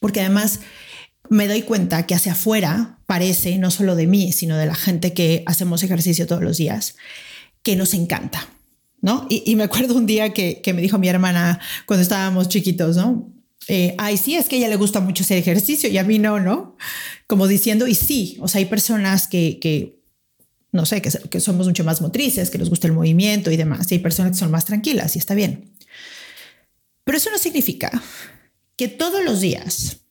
porque 0.00 0.20
además 0.20 0.60
me 1.28 1.46
doy 1.46 1.62
cuenta 1.62 2.06
que 2.06 2.14
hacia 2.14 2.32
afuera 2.32 2.95
parece, 3.06 3.56
no 3.58 3.70
solo 3.70 3.94
de 3.94 4.06
mí, 4.06 4.32
sino 4.32 4.56
de 4.56 4.66
la 4.66 4.74
gente 4.74 5.14
que 5.14 5.42
hacemos 5.46 5.82
ejercicio 5.82 6.26
todos 6.26 6.42
los 6.42 6.56
días, 6.58 6.96
que 7.62 7.76
nos 7.76 7.94
encanta, 7.94 8.48
¿no? 9.00 9.26
Y, 9.30 9.54
me 9.56 9.64
acuerdo 9.64 9.94
un 9.94 10.06
día 10.06 10.32
que, 10.32 10.60
me 10.74 10.82
dijo 10.82 10.98
mi 10.98 11.08
hermana 11.08 11.60
cuando 11.86 12.02
estábamos 12.02 12.48
chiquitos, 12.48 12.96
¿no? 12.96 13.32
Eh, 13.68 13.94
ay, 13.98 14.16
sí, 14.16 14.34
es 14.36 14.48
que 14.48 14.56
a 14.56 14.58
ella 14.58 14.68
le 14.68 14.76
gusta 14.76 15.00
mucho 15.00 15.24
hacer 15.24 15.38
ejercicio 15.38 15.88
y 15.88 15.98
a 15.98 16.04
mí 16.04 16.18
no, 16.18 16.40
¿no? 16.40 16.76
Como 17.26 17.48
diciendo, 17.48 17.86
y 17.86 17.94
sí, 17.94 18.36
o 18.40 18.48
sea, 18.48 18.58
hay 18.58 18.66
personas 18.66 19.28
que, 19.28 19.58
que 19.60 20.00
no 20.72 20.84
sé, 20.84 21.00
que, 21.00 21.10
que 21.30 21.40
somos 21.40 21.66
mucho 21.66 21.84
más 21.84 22.00
motrices, 22.00 22.50
que 22.50 22.58
nos 22.58 22.70
gusta 22.70 22.86
el 22.86 22.92
movimiento 22.92 23.50
y 23.50 23.56
demás, 23.56 23.90
y 23.90 23.94
hay 23.94 24.00
personas 24.00 24.32
que 24.32 24.38
son 24.38 24.50
más 24.50 24.64
tranquilas 24.64 25.16
y 25.16 25.18
está 25.18 25.34
bien. 25.34 25.72
Pero 27.04 27.18
eso 27.18 27.30
no 27.30 27.38
significa 27.38 27.90
que 28.76 28.88
todos 28.88 29.24
los 29.24 29.40
días 29.40 30.05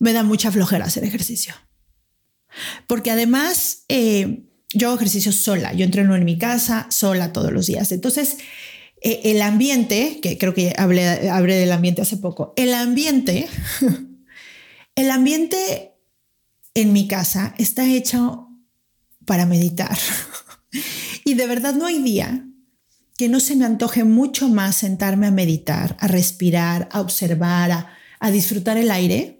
me 0.00 0.12
da 0.12 0.24
mucha 0.24 0.50
flojera 0.50 0.86
hacer 0.86 1.04
ejercicio. 1.04 1.54
Porque 2.88 3.12
además 3.12 3.84
eh, 3.88 4.48
yo 4.74 4.88
hago 4.88 4.96
ejercicio 4.96 5.30
sola, 5.30 5.72
yo 5.72 5.84
entreno 5.84 6.16
en 6.16 6.24
mi 6.24 6.36
casa 6.36 6.88
sola 6.90 7.32
todos 7.32 7.52
los 7.52 7.66
días. 7.66 7.92
Entonces, 7.92 8.38
eh, 9.02 9.20
el 9.24 9.42
ambiente, 9.42 10.18
que 10.20 10.36
creo 10.36 10.52
que 10.52 10.74
hablé, 10.76 11.04
del 11.04 11.72
ambiente 11.72 12.02
hace 12.02 12.16
poco, 12.16 12.52
el 12.56 12.74
ambiente, 12.74 13.48
el 14.96 15.10
ambiente 15.10 15.92
en 16.74 16.92
mi 16.92 17.06
casa 17.06 17.54
está 17.58 17.88
hecho 17.88 18.48
para 19.24 19.46
meditar. 19.46 19.96
y 21.24 21.34
de 21.34 21.46
verdad 21.46 21.74
no 21.74 21.86
hay 21.86 22.02
día 22.02 22.46
que 23.16 23.28
no 23.28 23.38
se 23.38 23.54
me 23.54 23.66
antoje 23.66 24.02
mucho 24.04 24.48
más 24.48 24.76
sentarme 24.76 25.26
a 25.26 25.30
meditar, 25.30 25.96
a 26.00 26.08
respirar, 26.08 26.88
a 26.90 27.02
observar, 27.02 27.88
a, 28.18 28.30
disfrutar 28.30 28.78
el 28.78 28.90
aire 28.90 29.39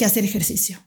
que 0.00 0.06
hacer 0.06 0.24
ejercicio. 0.24 0.82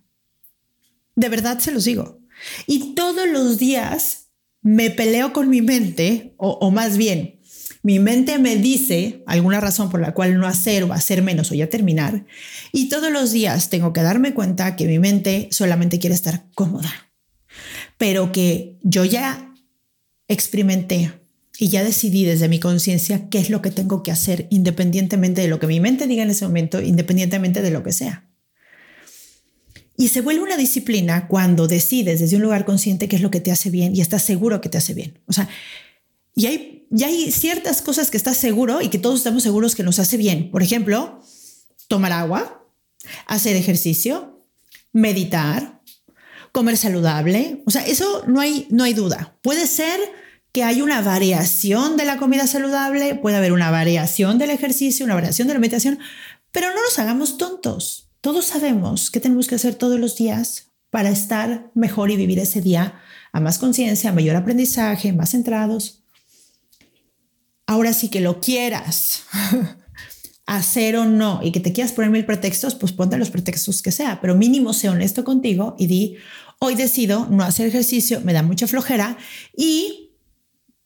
De 1.16 1.30
verdad 1.30 1.60
se 1.60 1.72
los 1.72 1.86
digo. 1.86 2.20
Y 2.66 2.96
todos 2.96 3.30
los 3.30 3.60
días 3.60 4.32
me 4.64 4.90
peleo 4.90 5.34
con 5.34 5.52
mi 5.52 5.62
mente, 5.62 6.34
o, 6.38 6.72
más 6.72 6.98
bien, 6.98 7.40
mi 7.84 8.00
mente 8.00 8.40
me 8.40 8.56
dice 8.56 9.24
alguna 9.28 9.60
razón 9.60 9.92
por 9.92 10.02
la 10.02 10.16
cual 10.16 10.40
no 10.40 10.48
hacer 10.48 10.84
o 10.84 10.94
hacer 10.94 11.22
menos 11.22 11.52
o 11.52 11.54
ya 11.54 11.70
terminar. 11.70 12.26
Y 12.72 12.90
todos 12.90 13.12
los 13.12 13.32
días 13.32 13.70
tengo 13.70 13.94
que 13.94 14.02
darme 14.02 14.34
cuenta 14.34 14.76
que 14.76 14.88
mi 14.88 14.98
mente 14.98 15.48
solamente 15.52 16.00
quiere 16.00 16.16
estar 16.16 16.46
cómoda. 16.56 16.92
Pero 18.00 18.32
que 18.32 18.80
yo 18.82 19.06
ya 19.06 19.54
experimenté 20.28 21.12
y 21.60 21.68
ya 21.68 21.84
decidí 21.84 22.26
desde 22.26 22.50
mi 22.50 22.60
conciencia 22.60 23.30
qué 23.30 23.38
es 23.38 23.52
lo 23.52 23.62
que 23.62 23.70
tengo 23.70 24.02
que 24.02 24.10
hacer 24.10 24.48
independientemente 24.50 25.42
de 25.42 25.50
lo 25.50 25.60
que 25.60 25.68
mi 25.68 25.80
mente 25.80 26.08
diga 26.08 26.24
en 26.24 26.32
ese 26.32 26.48
momento, 26.48 26.82
independientemente 26.82 27.62
de 27.62 27.70
lo 27.70 27.84
que 27.84 27.92
sea. 27.92 28.33
Y 29.96 30.08
se 30.08 30.22
vuelve 30.22 30.44
una 30.44 30.58
disciplina 30.58 31.28
cuando 31.28 31.68
decides 31.68 32.20
desde 32.20 32.36
un 32.36 32.42
lugar 32.42 32.66
consciente 32.66 33.08
qué 33.08 33.16
es 33.16 33.22
lo 33.22 33.32
que 33.32 33.40
te 33.40 33.52
hace 33.52 33.70
bien 33.70 33.96
y 33.96 34.02
estás 34.02 34.24
seguro 34.24 34.60
que 34.60 34.70
te 34.70 34.78
hace 34.78 34.94
bien. 34.94 35.20
O 35.28 35.34
sea, 35.34 35.48
y 36.36 36.48
hay, 36.48 36.88
y 36.90 37.04
hay 37.04 37.32
ciertas 37.32 37.82
cosas 37.82 38.10
que 38.10 38.18
estás 38.18 38.38
seguro 38.38 38.82
y 38.82 38.90
que 38.90 38.98
todos 38.98 39.20
estamos 39.20 39.44
seguros 39.44 39.76
que 39.76 39.84
nos 39.84 40.00
hace 40.00 40.18
bien. 40.18 40.50
Por 40.50 40.64
ejemplo, 40.64 41.22
tomar 41.88 42.12
agua, 42.12 42.66
hacer 43.28 43.56
ejercicio, 43.56 44.44
meditar, 44.94 45.82
comer 46.52 46.78
saludable. 46.78 47.62
O 47.66 47.72
sea, 47.72 47.86
eso 47.86 48.24
no 48.28 48.40
hay, 48.40 48.68
no 48.72 48.84
hay 48.84 48.94
duda. 48.94 49.38
Puede 49.42 49.68
ser 49.68 50.00
que 50.52 50.64
hay 50.64 50.82
una 50.82 51.02
variación 51.02 51.98
de 51.98 52.06
la 52.06 52.18
comida 52.18 52.48
saludable, 52.48 53.16
puede 53.16 53.38
haber 53.38 53.52
una 53.52 53.72
variación 53.72 54.38
del 54.38 54.52
ejercicio, 54.52 55.04
una 55.04 55.16
variación 55.16 55.48
de 55.48 55.56
la 55.56 55.60
meditación, 55.60 56.00
pero 56.52 56.70
no 56.70 56.82
nos 56.82 57.00
hagamos 57.00 57.38
tontos. 57.38 58.08
Todos 58.24 58.46
sabemos 58.46 59.12
qué 59.12 59.20
tenemos 59.20 59.50
que 59.50 59.56
hacer 59.56 59.76
todos 59.76 60.00
los 60.00 60.16
días 60.16 60.72
para 60.90 61.10
estar 61.10 61.70
mejor 61.74 62.10
y 62.10 62.16
vivir 62.16 62.40
ese 62.40 62.62
día 62.62 63.02
a 63.34 63.42
más 63.42 63.60
conciencia, 63.60 64.12
a 64.12 64.14
mayor 64.14 64.38
aprendizaje, 64.38 65.12
más 65.12 65.32
centrados. 65.32 66.06
Ahora 67.68 67.92
sí 67.92 68.08
que 68.08 68.22
lo 68.22 68.40
quieras 68.40 69.24
hacer 70.46 70.96
o 70.96 71.04
no 71.04 71.42
y 71.44 71.52
que 71.52 71.60
te 71.60 71.74
quieras 71.74 71.92
poner 71.92 72.12
mil 72.12 72.26
pretextos, 72.26 72.76
pues 72.76 72.94
ponte 72.94 73.18
los 73.18 73.30
pretextos 73.30 73.82
que 73.82 73.92
sea, 73.92 74.22
pero 74.22 74.36
mínimo 74.36 74.72
sé 74.72 74.88
honesto 74.88 75.26
contigo 75.26 75.76
y 75.78 75.88
di, 75.88 76.16
hoy 76.60 76.76
decido 76.76 77.28
no 77.30 77.44
hacer 77.44 77.68
ejercicio, 77.68 78.22
me 78.22 78.32
da 78.32 78.42
mucha 78.42 78.68
flojera 78.68 79.18
y, 79.54 80.12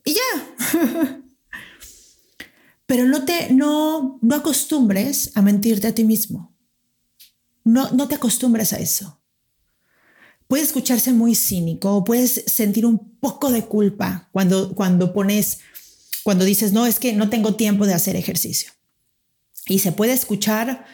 y 0.04 0.16
ya. 0.16 1.22
pero 2.88 3.06
no 3.06 3.26
te, 3.26 3.54
no, 3.54 4.18
no 4.24 4.36
acostumbres 4.36 5.34
a 5.36 5.44
mentirte 5.44 5.86
a 5.86 5.94
ti 5.94 6.04
mismo. 6.04 6.57
No, 7.68 8.08
te 8.08 8.16
acostumbras 8.16 8.72
a 8.72 8.78
eso. 8.78 9.22
Puede 10.48 10.64
escucharse 10.64 11.12
muy 11.12 11.36
cínico, 11.36 12.06
puedes 12.06 12.46
sentir 12.48 12.86
un 12.86 13.18
poco 13.20 13.52
de 13.52 13.66
culpa 13.66 14.30
cuando, 14.32 14.74
cuando 14.74 15.12
pones, 15.12 15.60
cuando 16.24 16.46
dices, 16.46 16.72
no, 16.72 16.86
es 16.86 17.00
que 17.00 17.12
no 17.12 17.30
tengo 17.30 17.56
tiempo 17.56 17.86
de 17.86 17.94
hacer 17.94 18.16
ejercicio. 18.16 18.72
Y 19.66 19.80
se 19.80 19.92
puede 19.92 20.14
escuchar 20.14 20.86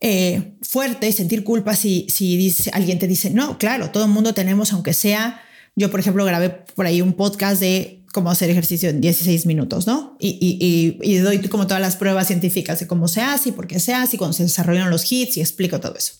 eh, 0.00 0.56
fuerte 0.62 1.08
y 1.08 1.12
sentir 1.12 1.42
culpa 1.42 1.74
si, 1.74 2.06
si 2.08 2.36
dice, 2.36 2.70
alguien 2.72 3.00
te 3.00 3.08
dice, 3.08 3.30
no, 3.30 3.58
claro, 3.58 3.90
todo 3.90 4.04
el 4.04 4.10
mundo 4.10 4.32
tenemos, 4.32 4.72
aunque 4.72 4.94
sea, 4.94 5.40
yo 5.74 5.90
por 5.90 5.98
ejemplo 5.98 6.24
grabé 6.24 6.50
por 6.50 6.86
ahí 6.86 7.02
un 7.02 7.14
podcast 7.14 7.60
de 7.60 8.01
cómo 8.12 8.30
hacer 8.30 8.50
ejercicio 8.50 8.90
en 8.90 9.00
16 9.00 9.46
minutos, 9.46 9.86
¿no? 9.86 10.16
Y, 10.20 10.98
y, 11.02 11.16
doy 11.16 11.40
como 11.48 11.66
todas 11.66 11.80
las 11.80 11.96
pruebas 11.96 12.26
científicas 12.28 12.78
de 12.78 12.86
cómo 12.86 13.08
se 13.08 13.22
hace 13.22 13.48
y 13.48 13.52
por 13.52 13.66
qué 13.66 13.80
se 13.80 13.94
hace 13.94 14.16
y 14.16 14.18
cuando 14.18 14.34
se 14.34 14.44
desarrollan 14.44 14.90
los 14.90 15.10
hits 15.10 15.38
y 15.38 15.40
explico 15.40 15.80
todo 15.80 15.96
eso. 15.96 16.14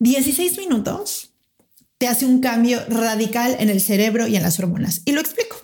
16 0.00 0.58
minutos 0.58 1.30
te 1.98 2.08
hace 2.08 2.26
un 2.26 2.40
cambio 2.40 2.80
radical 2.88 3.56
en 3.58 3.70
el 3.70 3.80
cerebro 3.80 4.26
y 4.26 4.36
en 4.36 4.42
las 4.42 4.58
hormonas. 4.58 5.02
Y 5.04 5.12
lo 5.12 5.20
explico. 5.20 5.56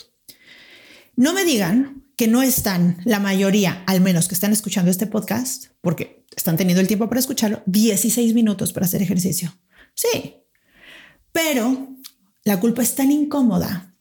No 1.16 1.32
me 1.32 1.44
digan 1.44 2.04
que 2.16 2.28
no 2.28 2.42
están 2.42 2.98
la 3.04 3.18
mayoría, 3.18 3.82
al 3.86 4.00
menos 4.00 4.28
que 4.28 4.34
están 4.34 4.52
escuchando 4.52 4.90
este 4.90 5.06
podcast, 5.06 5.66
porque 5.80 6.24
están 6.36 6.56
teniendo 6.56 6.80
el 6.80 6.86
tiempo 6.86 7.08
para 7.08 7.20
escucharlo, 7.20 7.62
16 7.66 8.34
minutos 8.34 8.72
para 8.72 8.86
hacer 8.86 9.02
ejercicio. 9.02 9.54
Sí, 9.94 10.36
pero 11.32 11.88
la 12.44 12.60
culpa 12.60 12.82
es 12.82 12.94
tan 12.94 13.10
incómoda 13.10 13.91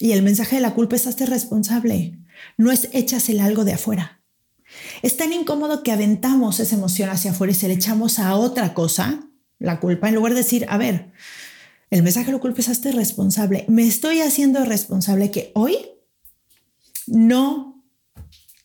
y 0.00 0.12
el 0.12 0.22
mensaje 0.22 0.56
de 0.56 0.62
la 0.62 0.74
culpa 0.74 0.96
es 0.96 1.06
hazte 1.06 1.26
responsable, 1.26 2.18
no 2.56 2.72
es 2.72 2.88
échasele 2.92 3.42
algo 3.42 3.64
de 3.64 3.74
afuera. 3.74 4.22
Es 5.02 5.16
tan 5.16 5.32
incómodo 5.32 5.82
que 5.82 5.92
aventamos 5.92 6.58
esa 6.58 6.76
emoción 6.76 7.10
hacia 7.10 7.32
afuera 7.32 7.52
y 7.52 7.54
se 7.54 7.68
le 7.68 7.74
echamos 7.74 8.18
a 8.18 8.34
otra 8.34 8.72
cosa, 8.72 9.28
la 9.58 9.78
culpa, 9.78 10.08
en 10.08 10.14
lugar 10.14 10.32
de 10.32 10.38
decir, 10.38 10.64
a 10.68 10.78
ver, 10.78 11.12
el 11.90 12.02
mensaje 12.02 12.26
de 12.26 12.32
la 12.32 12.38
culpa 12.38 12.60
es 12.60 12.68
hazte 12.68 12.92
responsable. 12.92 13.66
Me 13.68 13.86
estoy 13.86 14.20
haciendo 14.20 14.64
responsable 14.64 15.30
que 15.30 15.50
hoy 15.54 15.76
no 17.06 17.84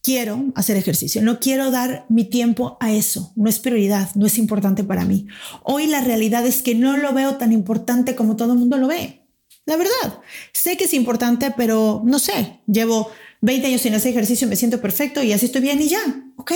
quiero 0.01 0.45
hacer 0.55 0.77
ejercicio, 0.77 1.21
no 1.21 1.39
quiero 1.39 1.69
dar 1.69 2.05
mi 2.07 2.23
tiempo 2.23 2.77
a 2.79 2.93
eso, 2.93 3.33
no 3.35 3.49
es 3.49 3.59
prioridad, 3.59 4.09
no 4.15 4.27
es 4.27 4.37
importante 4.37 4.83
para 4.83 5.03
mí. 5.03 5.27
Hoy 5.63 5.87
la 5.87 6.01
realidad 6.01 6.45
es 6.45 6.61
que 6.61 6.75
no 6.75 6.95
lo 6.95 7.11
veo 7.11 7.35
tan 7.35 7.51
importante 7.51 8.15
como 8.15 8.37
todo 8.37 8.53
el 8.53 8.59
mundo 8.59 8.77
lo 8.77 8.87
ve. 8.87 9.24
La 9.65 9.77
verdad, 9.77 10.19
sé 10.53 10.77
que 10.77 10.85
es 10.85 10.93
importante, 10.93 11.51
pero 11.57 12.01
no 12.05 12.19
sé, 12.19 12.59
llevo 12.67 13.11
20 13.41 13.67
años 13.67 13.81
sin 13.81 13.95
hacer 13.95 14.11
ejercicio, 14.11 14.47
me 14.47 14.55
siento 14.55 14.79
perfecto 14.79 15.23
y 15.23 15.33
así 15.33 15.47
estoy 15.47 15.61
bien 15.61 15.81
y 15.81 15.89
ya. 15.89 16.01
Ok, 16.35 16.51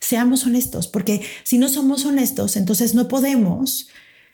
seamos 0.00 0.46
honestos, 0.46 0.88
porque 0.88 1.20
si 1.42 1.58
no 1.58 1.68
somos 1.68 2.04
honestos, 2.04 2.56
entonces 2.56 2.94
no 2.94 3.08
podemos 3.08 3.88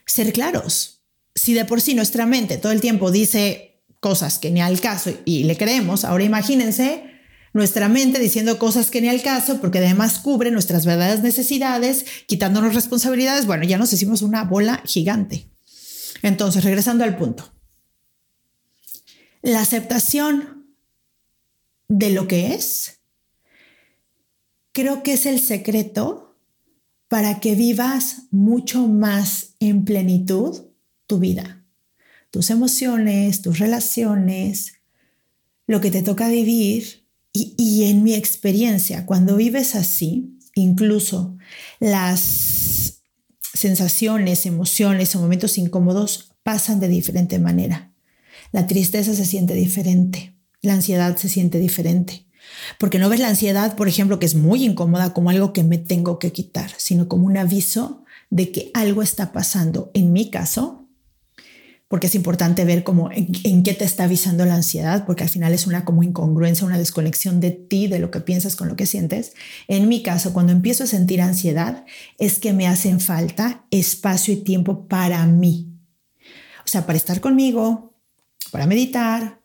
ser 0.07 0.33
claros. 0.33 1.03
Si 1.35 1.55
de 1.55 1.64
por 1.64 1.81
sí 1.81 1.94
nuestra 1.94 2.26
mente 2.26 2.59
todo 2.59 2.72
el 2.72 2.81
tiempo 2.81 3.11
dice 3.11 3.83
cosas 4.00 4.38
que 4.38 4.50
ni 4.50 4.61
al 4.61 4.81
caso 4.81 5.12
y 5.24 5.44
le 5.44 5.57
creemos, 5.57 6.05
ahora 6.05 6.24
imagínense 6.24 7.11
nuestra 7.53 7.88
mente 7.88 8.20
diciendo 8.20 8.59
cosas 8.59 8.90
que 8.90 9.00
ni 9.00 9.09
al 9.09 9.22
caso, 9.22 9.61
porque 9.61 9.79
además 9.79 10.20
cubre 10.20 10.50
nuestras 10.50 10.87
verdaderas 10.87 11.22
necesidades, 11.22 12.05
quitándonos 12.26 12.74
responsabilidades, 12.74 13.46
bueno, 13.46 13.64
ya 13.64 13.79
nos 13.79 13.92
hicimos 13.92 14.22
una 14.22 14.44
bola 14.44 14.83
gigante. 14.85 15.48
Entonces, 16.22 16.62
regresando 16.64 17.03
al 17.03 17.16
punto. 17.16 17.50
La 19.42 19.61
aceptación 19.61 20.66
de 21.88 22.11
lo 22.11 22.29
que 22.29 22.55
es, 22.55 23.00
creo 24.72 25.03
que 25.03 25.14
es 25.14 25.26
el 25.26 25.40
secreto 25.40 26.37
para 27.09 27.40
que 27.40 27.55
vivas 27.55 28.29
mucho 28.31 28.87
más 28.87 29.55
en 29.59 29.85
plenitud 29.85 30.62
tu 31.07 31.18
vida, 31.18 31.64
tus 32.31 32.50
emociones, 32.50 33.42
tus 33.42 33.59
relaciones, 33.59 34.74
lo 35.66 35.81
que 35.81 35.90
te 35.90 36.03
toca 36.03 36.29
vivir. 36.29 37.00
Y, 37.33 37.85
en 37.85 38.03
mi 38.03 38.14
experiencia, 38.14 39.07
cuando 39.07 39.37
vives 39.37 39.76
así, 39.76 40.37
incluso 40.57 41.37
las 41.79 43.00
sensaciones, 43.55 44.46
emociones 44.46 45.14
o 45.14 45.20
momentos 45.20 45.57
incómodos 45.57 46.33
pasan 46.42 46.81
de 46.81 46.88
diferente 46.88 47.38
manera. 47.38 47.89
La 48.53 48.67
tristeza 48.67 49.15
se 49.15 49.25
siente 49.25 49.55
diferente, 49.55 50.35
la 50.63 50.75
ansiedad 50.75 51.17
se 51.17 51.29
siente 51.29 51.59
diferente. 51.59 52.27
Porque 52.79 52.99
no 52.99 53.09
ves 53.09 53.21
la 53.21 53.29
ansiedad, 53.29 53.77
por 53.77 53.89
ejemplo, 53.89 54.19
que 54.19 54.27
es 54.27 54.35
muy 54.35 54.65
incómoda 54.65 55.13
como 55.13 55.31
algo 55.31 55.53
que 55.53 55.63
me 55.63 55.79
tengo 55.79 56.19
que 56.19 56.33
quitar, 56.33 56.71
sino 56.77 57.09
como 57.09 57.27
un 57.27 57.37
aviso 57.37 58.05
de 58.31 58.51
que 58.53 58.71
algo 58.75 59.03
está 59.03 59.33
pasando. 59.33 59.91
En 59.95 60.13
mi 60.13 60.31
caso, 60.31 60.89
porque 61.91 62.07
es 62.07 62.15
importante 62.15 62.65
ver 62.65 62.85
cómo 62.85 63.11
en, 63.11 63.63
qué 63.65 63.75
te 63.75 63.85
está 63.85 64.05
avisando 64.05 64.45
la 64.45 64.55
ansiedad, 64.55 65.05
porque 65.07 65.25
al 65.25 65.29
final 65.29 65.53
es 65.53 65.67
una 65.67 65.85
como 65.85 66.05
incongruencia, 66.05 66.67
una 66.67 66.79
desconexión 66.79 67.41
de 67.41 67.51
ti, 67.51 67.89
de 67.89 67.99
lo 67.99 68.13
que 68.13 68.21
piensas 68.21 68.55
con 68.55 68.69
lo 68.69 68.77
que 68.77 68.87
sientes. 68.87 69.33
En 69.67 69.89
mi 69.89 70.03
caso, 70.03 70.33
cuando 70.33 70.53
empiezo 70.53 70.85
a 70.85 70.87
sentir 70.87 71.21
ansiedad, 71.21 71.85
es 72.19 72.39
que 72.39 72.53
me 72.53 72.69
hacen 72.69 73.01
falta 73.01 73.67
espacio 73.73 74.33
y 74.33 74.39
tiempo 74.39 74.87
para 74.87 75.27
mí. 75.27 75.73
O 76.65 76.69
sea, 76.69 76.87
para 76.87 76.97
estar 76.97 77.21
conmigo, 77.21 77.89
para 78.51 78.67
meditar, 78.67 79.41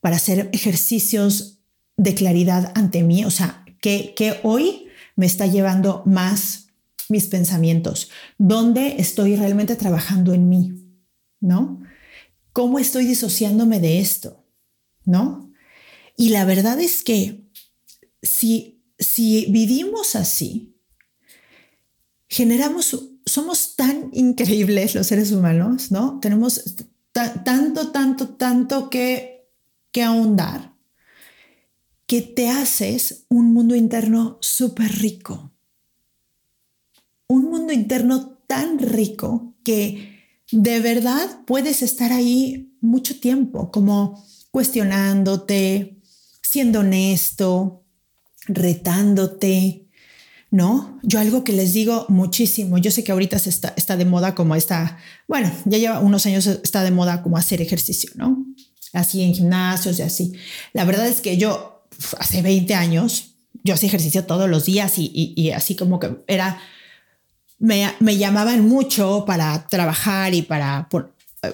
para 0.00 0.16
hacer 0.16 0.50
ejercicios 0.52 1.58
de 1.96 2.14
claridad 2.14 2.72
ante 2.74 3.02
mí, 3.02 3.24
o 3.24 3.30
sea, 3.30 3.64
que, 3.80 4.14
que 4.14 4.38
hoy 4.42 4.88
me 5.16 5.26
está 5.26 5.46
llevando 5.46 6.02
más 6.06 6.68
mis 7.08 7.26
pensamientos? 7.26 8.10
¿Dónde 8.38 8.96
estoy 8.98 9.36
realmente 9.36 9.76
trabajando 9.76 10.34
en 10.34 10.48
mí? 10.48 10.74
¿No? 11.40 11.82
¿Cómo 12.52 12.78
estoy 12.78 13.06
disociándome 13.06 13.80
de 13.80 14.00
esto? 14.00 14.44
¿No? 15.04 15.52
Y 16.16 16.30
la 16.30 16.44
verdad 16.44 16.80
es 16.80 17.02
que 17.02 17.44
si, 18.22 18.82
si 18.98 19.46
vivimos 19.46 20.16
así, 20.16 20.76
generamos, 22.28 22.96
somos 23.24 23.76
tan 23.76 24.10
increíbles 24.12 24.94
los 24.94 25.06
seres 25.06 25.32
humanos, 25.32 25.90
¿no? 25.90 26.18
Tenemos 26.20 26.60
tanto, 27.44 27.90
tanto, 27.90 28.28
tanto 28.28 28.90
que, 28.90 29.50
que 29.92 30.02
ahondar, 30.02 30.74
que 32.06 32.22
te 32.22 32.48
haces 32.48 33.26
un 33.28 33.52
mundo 33.52 33.74
interno 33.74 34.38
súper 34.40 34.90
rico. 34.98 35.52
Un 37.28 37.50
mundo 37.50 37.72
interno 37.72 38.38
tan 38.46 38.78
rico 38.78 39.54
que 39.62 40.18
de 40.50 40.80
verdad 40.80 41.44
puedes 41.46 41.82
estar 41.82 42.12
ahí 42.12 42.76
mucho 42.80 43.20
tiempo, 43.20 43.70
como 43.70 44.24
cuestionándote, 44.50 46.00
siendo 46.42 46.80
honesto, 46.80 47.84
retándote, 48.46 49.87
¿no? 50.50 50.98
Yo 51.02 51.20
algo 51.20 51.44
que 51.44 51.52
les 51.52 51.72
digo 51.72 52.06
muchísimo, 52.08 52.78
yo 52.78 52.90
sé 52.90 53.04
que 53.04 53.12
ahorita 53.12 53.38
se 53.38 53.50
está, 53.50 53.74
está 53.76 53.96
de 53.96 54.04
moda 54.04 54.34
como 54.34 54.54
esta, 54.54 54.98
bueno, 55.26 55.52
ya 55.66 55.78
lleva 55.78 56.00
unos 56.00 56.24
años 56.26 56.46
está 56.46 56.82
de 56.82 56.90
moda 56.90 57.22
como 57.22 57.36
hacer 57.36 57.60
ejercicio, 57.60 58.10
¿no? 58.14 58.46
Así 58.94 59.22
en 59.22 59.34
gimnasios 59.34 59.98
y 59.98 60.02
así. 60.02 60.32
La 60.72 60.84
verdad 60.84 61.06
es 61.06 61.20
que 61.20 61.36
yo 61.36 61.84
hace 62.18 62.40
20 62.40 62.74
años, 62.74 63.34
yo 63.62 63.74
hacía 63.74 63.88
ejercicio 63.88 64.24
todos 64.24 64.48
los 64.48 64.64
días 64.64 64.94
y, 64.96 65.50
así 65.50 65.76
como 65.76 65.98
que 65.98 66.16
era, 66.26 66.58
me, 67.58 67.92
me, 68.00 68.16
llamaban 68.16 68.66
mucho 68.66 69.24
para 69.26 69.66
trabajar 69.66 70.32
y 70.32 70.42
para 70.42 70.88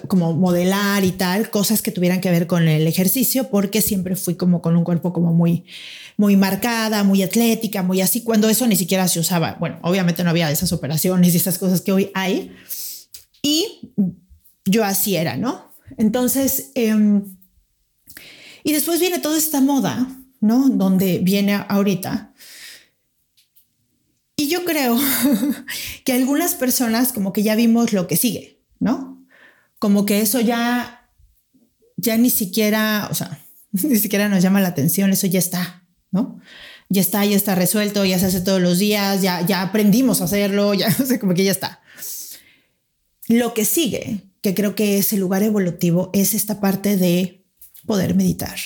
como 0.07 0.33
modelar 0.33 1.03
y 1.03 1.11
tal, 1.11 1.49
cosas 1.51 1.81
que 1.81 1.91
tuvieran 1.91 2.19
que 2.19 2.31
ver 2.31 2.47
con 2.47 2.67
el 2.67 2.87
ejercicio, 2.87 3.49
porque 3.49 3.81
siempre 3.81 4.15
fui 4.15 4.35
como 4.35 4.61
con 4.61 4.75
un 4.75 4.83
cuerpo 4.83 5.13
como 5.13 5.33
muy, 5.33 5.65
muy 6.17 6.35
marcada, 6.35 7.03
muy 7.03 7.21
atlética, 7.21 7.83
muy 7.83 8.01
así, 8.01 8.23
cuando 8.23 8.49
eso 8.49 8.65
ni 8.67 8.75
siquiera 8.75 9.07
se 9.07 9.19
usaba. 9.19 9.57
Bueno, 9.59 9.77
obviamente 9.83 10.23
no 10.23 10.31
había 10.31 10.49
esas 10.49 10.73
operaciones 10.73 11.33
y 11.33 11.37
esas 11.37 11.59
cosas 11.59 11.81
que 11.81 11.91
hoy 11.91 12.11
hay. 12.15 12.51
Y 13.43 13.91
yo 14.65 14.83
así 14.83 15.15
era, 15.15 15.37
¿no? 15.37 15.71
Entonces, 15.97 16.71
em, 16.73 17.37
y 18.63 18.73
después 18.73 18.99
viene 18.99 19.19
toda 19.19 19.37
esta 19.37 19.61
moda, 19.61 20.07
¿no? 20.41 20.69
Donde 20.69 21.19
viene 21.19 21.63
ahorita. 21.69 22.33
Y 24.35 24.47
yo 24.47 24.65
creo 24.65 24.97
que 26.05 26.13
algunas 26.13 26.55
personas 26.55 27.13
como 27.13 27.33
que 27.33 27.43
ya 27.43 27.55
vimos 27.55 27.93
lo 27.93 28.07
que 28.07 28.17
sigue, 28.17 28.59
¿no? 28.79 29.14
Como 29.85 30.03
que 30.07 30.19
eso 30.19 30.41
ya, 30.41 31.11
ya 31.95 32.17
ni 32.17 32.31
siquiera, 32.31 33.07
o 33.11 33.13
sea, 33.13 33.39
ni 33.71 33.97
siquiera 33.97 34.27
nos 34.29 34.41
llama 34.41 34.59
la 34.59 34.69
atención, 34.69 35.11
eso 35.11 35.27
ya 35.27 35.37
está, 35.37 35.87
¿no? 36.09 36.39
Ya 36.89 37.01
está, 37.01 37.23
ya 37.23 37.35
está 37.35 37.53
resuelto, 37.53 38.03
ya 38.03 38.17
se 38.17 38.25
hace 38.25 38.41
todos 38.41 38.59
los 38.59 38.79
días, 38.79 39.21
ya, 39.21 39.45
ya 39.45 39.61
aprendimos 39.61 40.21
a 40.21 40.23
hacerlo, 40.23 40.73
ya, 40.73 40.89
sé, 40.89 41.19
como 41.19 41.35
que 41.35 41.43
ya 41.43 41.51
está. 41.51 41.83
Lo 43.27 43.53
que 43.53 43.63
sigue, 43.63 44.21
que 44.41 44.55
creo 44.55 44.73
que 44.73 44.97
es 44.97 45.13
el 45.13 45.19
lugar 45.19 45.43
evolutivo, 45.43 46.09
es 46.13 46.33
esta 46.33 46.59
parte 46.59 46.97
de 46.97 47.45
poder 47.85 48.15
meditar. 48.15 48.57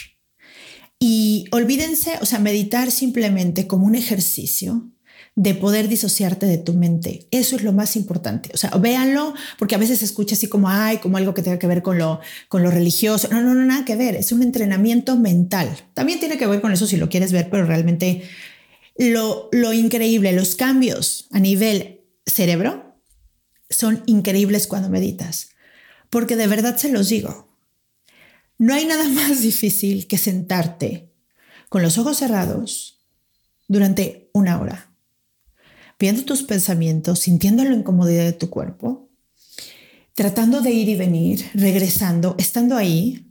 Y 0.99 1.47
olvídense, 1.51 2.13
o 2.21 2.25
sea, 2.25 2.39
meditar 2.39 2.91
simplemente 2.91 3.67
como 3.67 3.85
un 3.87 3.95
ejercicio 3.95 4.89
de 5.35 5.55
poder 5.55 5.87
disociarte 5.87 6.45
de 6.45 6.57
tu 6.57 6.73
mente. 6.73 7.27
Eso 7.31 7.55
es 7.55 7.63
lo 7.63 7.71
más 7.71 7.95
importante. 7.95 8.51
O 8.53 8.57
sea, 8.57 8.71
véanlo, 8.71 9.33
porque 9.57 9.75
a 9.75 9.77
veces 9.77 9.99
se 9.99 10.05
escucha 10.05 10.35
así 10.35 10.47
como, 10.47 10.69
ay, 10.69 10.97
como 10.97 11.17
algo 11.17 11.33
que 11.33 11.41
tenga 11.41 11.59
que 11.59 11.67
ver 11.67 11.81
con 11.81 11.97
lo, 11.97 12.19
con 12.47 12.63
lo 12.63 12.71
religioso. 12.71 13.29
No, 13.31 13.41
no, 13.41 13.53
no, 13.53 13.65
nada 13.65 13.85
que 13.85 13.95
ver. 13.95 14.15
Es 14.15 14.31
un 14.31 14.43
entrenamiento 14.43 15.15
mental. 15.17 15.69
También 15.93 16.19
tiene 16.19 16.37
que 16.37 16.47
ver 16.47 16.61
con 16.61 16.73
eso 16.73 16.87
si 16.87 16.97
lo 16.97 17.09
quieres 17.09 17.31
ver, 17.31 17.49
pero 17.49 17.65
realmente 17.65 18.23
lo, 18.97 19.49
lo 19.51 19.71
increíble, 19.71 20.33
los 20.33 20.55
cambios 20.55 21.27
a 21.31 21.39
nivel 21.39 22.01
cerebro 22.25 23.01
son 23.69 24.03
increíbles 24.07 24.67
cuando 24.67 24.89
meditas. 24.89 25.51
Porque 26.09 26.35
de 26.35 26.47
verdad 26.47 26.75
se 26.75 26.91
los 26.91 27.07
digo, 27.07 27.47
no 28.57 28.73
hay 28.73 28.85
nada 28.85 29.07
más 29.09 29.41
difícil 29.41 30.07
que 30.07 30.17
sentarte 30.17 31.13
con 31.69 31.81
los 31.81 31.97
ojos 31.97 32.17
cerrados 32.17 32.99
durante 33.67 34.29
una 34.33 34.59
hora 34.59 34.88
viendo 35.99 36.23
tus 36.23 36.43
pensamientos, 36.43 37.19
sintiendo 37.19 37.63
la 37.63 37.75
incomodidad 37.75 38.23
de 38.23 38.33
tu 38.33 38.49
cuerpo, 38.49 39.09
tratando 40.15 40.61
de 40.61 40.71
ir 40.71 40.89
y 40.89 40.95
venir, 40.95 41.45
regresando, 41.53 42.35
estando 42.37 42.77
ahí 42.77 43.25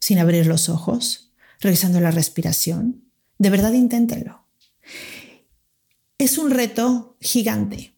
sin 0.00 0.18
abrir 0.18 0.46
los 0.46 0.68
ojos, 0.68 1.32
regresando 1.60 1.98
a 1.98 2.02
la 2.02 2.10
respiración. 2.10 3.04
De 3.38 3.50
verdad, 3.50 3.72
inténtenlo. 3.72 4.46
Es 6.16 6.38
un 6.38 6.50
reto 6.50 7.16
gigante, 7.20 7.94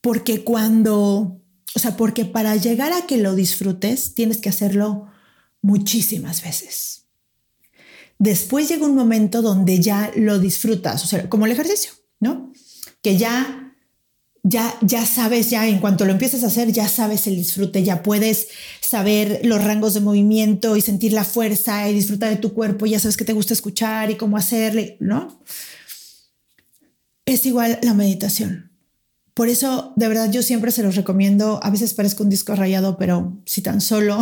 porque 0.00 0.44
cuando, 0.44 1.42
o 1.74 1.78
sea, 1.78 1.96
porque 1.96 2.24
para 2.24 2.54
llegar 2.56 2.92
a 2.92 3.06
que 3.06 3.16
lo 3.16 3.34
disfrutes, 3.34 4.14
tienes 4.14 4.38
que 4.38 4.50
hacerlo 4.50 5.08
muchísimas 5.62 6.42
veces. 6.42 7.06
Después 8.18 8.68
llega 8.68 8.86
un 8.86 8.94
momento 8.94 9.42
donde 9.42 9.80
ya 9.80 10.10
lo 10.16 10.38
disfrutas, 10.38 11.04
o 11.04 11.06
sea, 11.06 11.28
como 11.28 11.46
el 11.46 11.52
ejercicio, 11.52 11.92
¿no? 12.20 12.47
Que 13.02 13.16
ya, 13.16 13.74
ya, 14.42 14.74
ya 14.82 15.06
sabes, 15.06 15.50
ya 15.50 15.66
en 15.68 15.78
cuanto 15.78 16.04
lo 16.04 16.12
empiezas 16.12 16.44
a 16.44 16.48
hacer, 16.48 16.72
ya 16.72 16.88
sabes 16.88 17.26
el 17.26 17.36
disfrute, 17.36 17.82
ya 17.82 18.02
puedes 18.02 18.48
saber 18.80 19.40
los 19.44 19.62
rangos 19.62 19.94
de 19.94 20.00
movimiento 20.00 20.76
y 20.76 20.80
sentir 20.80 21.12
la 21.12 21.24
fuerza 21.24 21.88
y 21.88 21.94
disfrutar 21.94 22.30
de 22.30 22.36
tu 22.36 22.54
cuerpo, 22.54 22.86
ya 22.86 22.98
sabes 22.98 23.16
qué 23.16 23.24
te 23.24 23.32
gusta 23.32 23.54
escuchar 23.54 24.10
y 24.10 24.16
cómo 24.16 24.36
hacerle, 24.36 24.96
¿no? 25.00 25.42
Es 27.26 27.44
igual 27.44 27.78
la 27.82 27.94
meditación. 27.94 28.68
Por 29.38 29.48
eso, 29.48 29.92
de 29.94 30.08
verdad, 30.08 30.32
yo 30.32 30.42
siempre 30.42 30.72
se 30.72 30.82
los 30.82 30.96
recomiendo. 30.96 31.60
A 31.62 31.70
veces 31.70 31.94
parezco 31.94 32.24
un 32.24 32.28
disco 32.28 32.56
rayado, 32.56 32.96
pero 32.98 33.38
si 33.46 33.62
tan 33.62 33.80
solo 33.80 34.18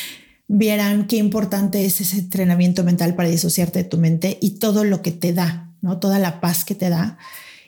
vieran 0.46 1.06
qué 1.06 1.16
importante 1.16 1.86
es 1.86 2.02
ese 2.02 2.18
entrenamiento 2.18 2.84
mental 2.84 3.14
para 3.14 3.30
disociarte 3.30 3.78
de 3.78 3.88
tu 3.88 3.96
mente 3.96 4.36
y 4.42 4.58
todo 4.58 4.84
lo 4.84 5.00
que 5.00 5.10
te 5.10 5.32
da, 5.32 5.72
¿no? 5.80 5.98
Toda 5.98 6.18
la 6.18 6.42
paz 6.42 6.66
que 6.66 6.74
te 6.74 6.90
da 6.90 7.16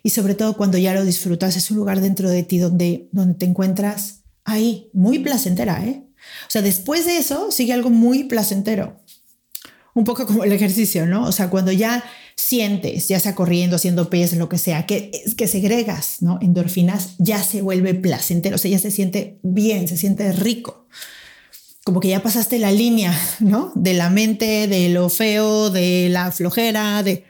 y 0.03 0.11
sobre 0.11 0.35
todo 0.35 0.57
cuando 0.57 0.79
ya 0.79 0.95
lo 0.95 1.05
disfrutas, 1.05 1.57
es 1.57 1.71
un 1.71 1.77
lugar 1.77 2.01
dentro 2.01 2.31
de 2.31 2.43
ti 2.43 2.59
donde, 2.59 3.09
donde 3.13 3.35
te 3.35 3.47
encuentras 3.47 4.21
ahí, 4.45 4.91
muy 4.93 5.19
placentera, 5.19 5.85
¿eh? 5.85 6.05
O 6.47 6.51
sea, 6.51 6.63
después 6.63 7.07
de 7.07 7.17
eso 7.17 7.51
sigue 7.51 7.73
algo 7.73 7.91
muy 7.91 8.25
placentero. 8.25 9.01
Un 9.95 10.05
poco 10.05 10.27
como 10.27 10.45
el 10.45 10.53
ejercicio, 10.53 11.07
¿no? 11.07 11.25
O 11.25 11.33
sea, 11.33 11.51
cuando 11.51 11.73
ya 11.73 12.05
sientes, 12.37 13.09
ya 13.09 13.21
sea 13.21 13.35
corriendo, 13.35 13.77
haciendo 13.77 14.09
pies, 14.09 14.33
lo 14.37 14.49
que 14.49 14.59
sea, 14.59 14.87
que, 14.87 15.11
que 15.37 15.47
segregas, 15.47 16.17
¿no? 16.21 16.39
Endorfinas, 16.41 17.15
ya 17.19 17.43
se 17.43 17.63
vuelve 17.63 17.95
placentero, 17.95 18.57
o 18.57 18.59
sea, 18.59 18.71
ya 18.71 18.79
se 18.79 18.91
siente 18.91 19.39
bien, 19.43 19.89
se 19.89 19.97
siente 19.97 20.33
rico. 20.33 20.87
Como 21.85 22.01
que 22.01 22.09
ya 22.09 22.23
pasaste 22.23 22.59
la 22.59 22.73
línea, 22.73 23.19
¿no? 23.41 23.73
De 23.75 23.95
la 23.95 24.11
mente, 24.11 24.69
de 24.69 24.89
lo 24.91 25.09
feo, 25.09 25.71
de 25.71 26.09
la 26.11 26.31
flojera, 26.31 27.03
de 27.03 27.25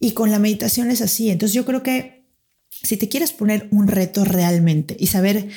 y 0.00 0.12
con 0.12 0.30
la 0.30 0.38
meditación 0.38 0.90
es 0.90 1.02
así. 1.02 1.30
Entonces 1.30 1.54
yo 1.54 1.64
creo 1.64 1.82
que 1.82 2.24
si 2.70 2.96
te 2.96 3.08
quieres 3.08 3.32
poner 3.32 3.68
un 3.70 3.86
reto 3.86 4.24
realmente 4.24 4.96
y 4.98 5.08
saber 5.08 5.48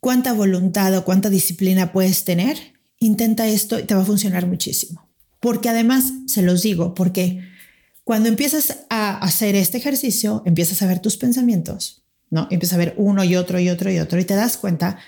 cuánta 0.00 0.32
voluntad 0.32 0.96
o 0.96 1.04
cuánta 1.04 1.30
disciplina 1.30 1.92
puedes 1.92 2.24
tener, 2.24 2.58
intenta 2.98 3.46
esto 3.46 3.78
y 3.78 3.84
te 3.84 3.94
va 3.94 4.02
a 4.02 4.06
funcionar 4.06 4.46
muchísimo. 4.46 5.08
Porque 5.38 5.68
además, 5.68 6.12
se 6.26 6.42
los 6.42 6.62
digo, 6.62 6.94
porque 6.94 7.42
cuando 8.04 8.28
empiezas 8.28 8.78
a 8.90 9.18
hacer 9.18 9.54
este 9.54 9.78
ejercicio, 9.78 10.42
empiezas 10.46 10.82
a 10.82 10.86
ver 10.86 11.00
tus 11.00 11.16
pensamientos, 11.16 12.04
¿no? 12.30 12.48
Empiezas 12.50 12.74
a 12.74 12.78
ver 12.78 12.94
uno 12.96 13.22
y 13.22 13.36
otro 13.36 13.60
y 13.60 13.68
otro 13.68 13.90
y 13.90 13.98
otro 13.98 14.18
y 14.18 14.24
te 14.24 14.34
das 14.34 14.56
cuenta 14.56 14.98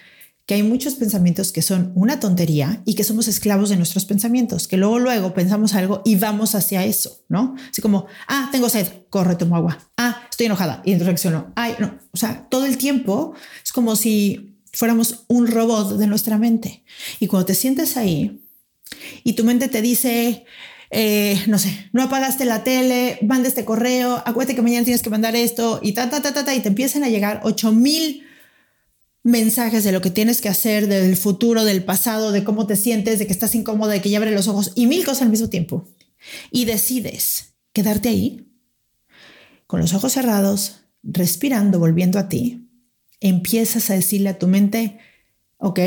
que 0.47 0.55
hay 0.55 0.63
muchos 0.63 0.95
pensamientos 0.95 1.53
que 1.53 1.63
son 1.63 1.93
una 1.95 2.21
tontería 2.21 2.83
y 2.85 2.95
que 2.95 3.05
somos 3.05 3.29
esclavos 3.29 3.71
de 3.71 3.77
nuestros 3.77 4.05
pensamientos, 4.05 4.69
que 4.69 4.77
luego 4.77 4.99
luego 4.99 5.33
pensamos 5.33 5.75
algo 5.75 6.03
y 6.05 6.17
vamos 6.17 6.55
hacia 6.55 6.85
eso, 6.85 7.25
¿no? 7.29 7.55
Así 7.71 7.81
como, 7.81 8.07
ah, 8.29 8.51
tengo 8.53 8.69
sed, 8.69 8.87
corre, 9.09 9.37
tomo 9.37 9.57
agua. 9.57 9.79
Ah, 9.97 10.23
estoy 10.31 10.47
enojada 10.47 10.83
y 10.85 10.97
reacciono. 10.97 11.53
Ay, 11.57 11.75
no, 11.79 11.99
o 12.11 12.17
sea, 12.17 12.47
todo 12.51 12.67
el 12.67 12.77
tiempo 12.77 13.35
es 13.65 13.73
como 13.73 13.97
si 13.97 14.59
fuéramos 14.73 15.25
un 15.29 15.47
robot 15.47 15.97
de 15.97 16.07
nuestra 16.07 16.37
mente. 16.37 16.85
Y 17.21 17.27
cuando 17.27 17.47
te 17.47 17.55
sientes 17.55 17.97
ahí 17.97 18.43
y 19.23 19.33
tu 19.33 19.45
mente 19.45 19.69
te 19.69 19.81
dice, 19.81 20.45
eh, 20.91 21.43
no 21.47 21.59
sé, 21.59 21.89
no 21.93 22.03
apagaste 22.03 22.45
la 22.45 22.65
tele, 22.65 23.19
manda 23.23 23.49
este 23.49 23.65
correo, 23.65 24.23
acuérdate 24.27 24.55
que 24.55 24.63
mañana 24.63 24.85
tienes 24.85 25.03
que 25.03 25.11
mandar 25.11 25.37
esto 25.37 25.81
y 25.83 25.93
ta, 25.93 26.11
ta, 26.11 26.21
ta, 26.21 26.35
ta, 26.35 26.45
ta, 26.45 26.55
y 26.55 26.61
te 26.61 26.69
empiezan 26.69 27.03
a 27.03 27.09
llegar 27.09 27.41
8000 27.45 27.81
mil 27.81 28.24
mensajes 29.25 29.83
de 29.85 29.91
lo 29.91 30.03
que 30.03 30.11
tienes 30.11 30.41
que 30.41 30.51
hacer, 30.51 30.87
del 30.87 31.17
futuro, 31.17 31.65
del 31.65 31.83
pasado, 31.83 32.31
de 32.31 32.45
cómo 32.45 32.67
te 32.67 32.77
sientes, 32.77 33.19
de 33.19 33.27
que 33.27 33.33
estás 33.33 33.55
incómoda, 33.55 33.95
de 33.95 34.03
que 34.03 34.11
ya 34.11 34.19
abre 34.19 34.31
los 34.31 34.47
ojos 34.47 34.73
y 34.77 34.87
mil 34.87 35.05
cosas 35.05 35.23
al 35.23 35.31
mismo 35.31 35.49
tiempo. 35.49 35.89
Y 36.51 36.67
decides 36.67 37.55
quedarte 37.73 38.11
ahí, 38.11 38.53
con 39.67 39.81
los 39.81 39.95
ojos 39.95 40.13
cerrados, 40.13 40.83
respirando, 41.03 41.79
volviendo 41.79 42.19
a 42.19 42.29
ti, 42.29 42.69
empiezas 43.21 43.91
a 43.91 43.95
decirle 43.95 44.29
a 44.29 44.39
tu 44.39 44.47
mente, 44.47 44.99
ok, 45.57 45.81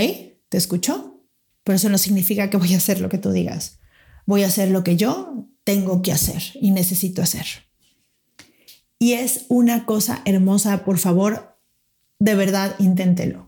te 0.50 0.58
escucho, 0.58 1.24
pero 1.64 1.76
eso 1.76 1.90
no 1.90 2.00
significa 2.00 2.50
que 2.50 2.58
voy 2.58 2.74
a 2.74 2.78
hacer 2.78 3.02
lo 3.02 3.10
que 3.10 3.20
tú 3.20 3.32
digas. 3.32 3.80
Voy 4.26 4.44
a 4.44 4.48
hacer 4.48 4.72
lo 4.72 4.84
que 4.84 4.96
yo 4.96 5.48
tengo 5.64 6.02
que 6.02 6.12
hacer 6.12 6.42
y 6.56 6.72
necesito 6.72 7.22
hacer. 7.22 7.46
Y 9.00 9.14
es 9.14 9.46
una 9.48 9.86
cosa 9.86 10.22
hermosa, 10.26 10.84
por 10.84 10.98
favor, 10.98 11.57
de 12.20 12.36
verdad, 12.36 12.76
inténtelo. 12.80 13.48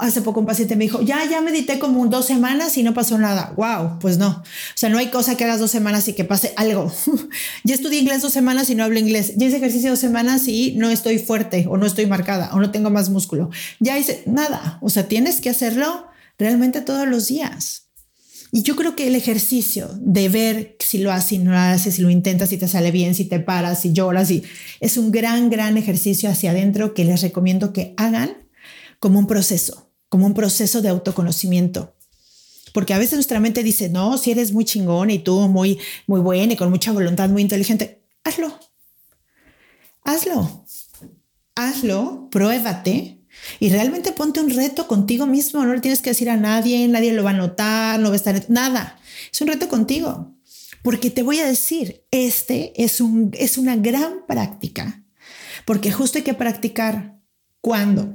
Hace 0.00 0.22
poco 0.22 0.40
un 0.40 0.46
paciente 0.46 0.76
me 0.76 0.84
dijo, 0.84 1.02
ya, 1.02 1.24
ya 1.28 1.40
medité 1.40 1.78
como 1.78 2.06
dos 2.06 2.26
semanas 2.26 2.76
y 2.76 2.82
no 2.82 2.94
pasó 2.94 3.18
nada. 3.18 3.52
Wow, 3.56 3.98
pues 4.00 4.16
no. 4.16 4.28
O 4.28 4.44
sea, 4.74 4.88
no 4.88 4.98
hay 4.98 5.08
cosa 5.08 5.36
que 5.36 5.44
hagas 5.44 5.58
dos 5.58 5.70
semanas 5.70 6.06
y 6.08 6.12
que 6.12 6.24
pase 6.24 6.52
algo. 6.56 6.92
ya 7.64 7.74
estudié 7.74 8.00
inglés 8.00 8.22
dos 8.22 8.32
semanas 8.32 8.70
y 8.70 8.74
no 8.76 8.84
hablo 8.84 8.98
inglés. 8.98 9.34
Ya 9.36 9.46
hice 9.46 9.56
ejercicio 9.56 9.90
dos 9.90 9.98
semanas 9.98 10.46
y 10.46 10.74
no 10.76 10.88
estoy 10.90 11.18
fuerte 11.18 11.66
o 11.68 11.76
no 11.76 11.86
estoy 11.86 12.06
marcada 12.06 12.50
o 12.52 12.60
no 12.60 12.70
tengo 12.70 12.90
más 12.90 13.10
músculo. 13.10 13.50
Ya 13.80 13.98
hice 13.98 14.22
nada. 14.26 14.78
O 14.82 14.88
sea, 14.88 15.08
tienes 15.08 15.40
que 15.40 15.50
hacerlo 15.50 16.06
realmente 16.38 16.82
todos 16.82 17.08
los 17.08 17.26
días. 17.26 17.85
Y 18.52 18.62
yo 18.62 18.76
creo 18.76 18.94
que 18.94 19.06
el 19.06 19.14
ejercicio 19.14 19.90
de 20.00 20.28
ver 20.28 20.76
si 20.78 20.98
lo 20.98 21.12
haces, 21.12 21.28
si 21.28 21.38
no 21.38 21.50
lo 21.50 21.58
haces, 21.58 21.96
si 21.96 22.02
lo 22.02 22.10
intentas, 22.10 22.48
si 22.48 22.58
te 22.58 22.68
sale 22.68 22.90
bien, 22.90 23.14
si 23.14 23.24
te 23.24 23.40
paras, 23.40 23.82
si 23.82 23.92
lloras, 23.92 24.30
y 24.30 24.44
es 24.80 24.96
un 24.96 25.10
gran, 25.10 25.50
gran 25.50 25.76
ejercicio 25.76 26.30
hacia 26.30 26.52
adentro 26.52 26.94
que 26.94 27.04
les 27.04 27.22
recomiendo 27.22 27.72
que 27.72 27.94
hagan 27.96 28.48
como 28.98 29.18
un 29.18 29.26
proceso, 29.26 29.90
como 30.08 30.26
un 30.26 30.34
proceso 30.34 30.80
de 30.80 30.88
autoconocimiento. 30.88 31.94
Porque 32.72 32.94
a 32.94 32.98
veces 32.98 33.14
nuestra 33.14 33.40
mente 33.40 33.62
dice, 33.62 33.88
no, 33.88 34.18
si 34.18 34.30
eres 34.30 34.52
muy 34.52 34.64
chingón 34.64 35.10
y 35.10 35.18
tú 35.18 35.48
muy, 35.48 35.78
muy 36.06 36.20
buena 36.20 36.52
y 36.52 36.56
con 36.56 36.70
mucha 36.70 36.92
voluntad, 36.92 37.28
muy 37.28 37.42
inteligente, 37.42 38.02
hazlo. 38.22 38.58
Hazlo. 40.04 40.64
Hazlo, 41.54 42.28
pruébate 42.30 43.15
y 43.60 43.70
realmente 43.70 44.12
ponte 44.12 44.40
un 44.40 44.50
reto 44.50 44.86
contigo 44.86 45.26
mismo, 45.26 45.64
no 45.64 45.74
le 45.74 45.80
tienes 45.80 46.02
que 46.02 46.10
decir 46.10 46.30
a 46.30 46.36
nadie, 46.36 46.86
nadie 46.88 47.12
lo 47.12 47.24
va 47.24 47.30
a 47.30 47.34
notar, 47.34 47.98
no 48.00 48.08
va 48.08 48.14
a 48.14 48.16
estar, 48.16 48.44
nada. 48.48 48.98
Es 49.32 49.40
un 49.40 49.48
reto 49.48 49.68
contigo. 49.68 50.34
Porque 50.82 51.10
te 51.10 51.22
voy 51.22 51.38
a 51.40 51.46
decir, 51.46 52.04
este 52.12 52.72
es, 52.82 53.00
un, 53.00 53.32
es 53.34 53.58
una 53.58 53.74
gran 53.76 54.24
práctica, 54.28 55.04
porque 55.64 55.90
justo 55.90 56.18
hay 56.18 56.24
que 56.24 56.34
practicar 56.34 57.20
cuando 57.60 58.14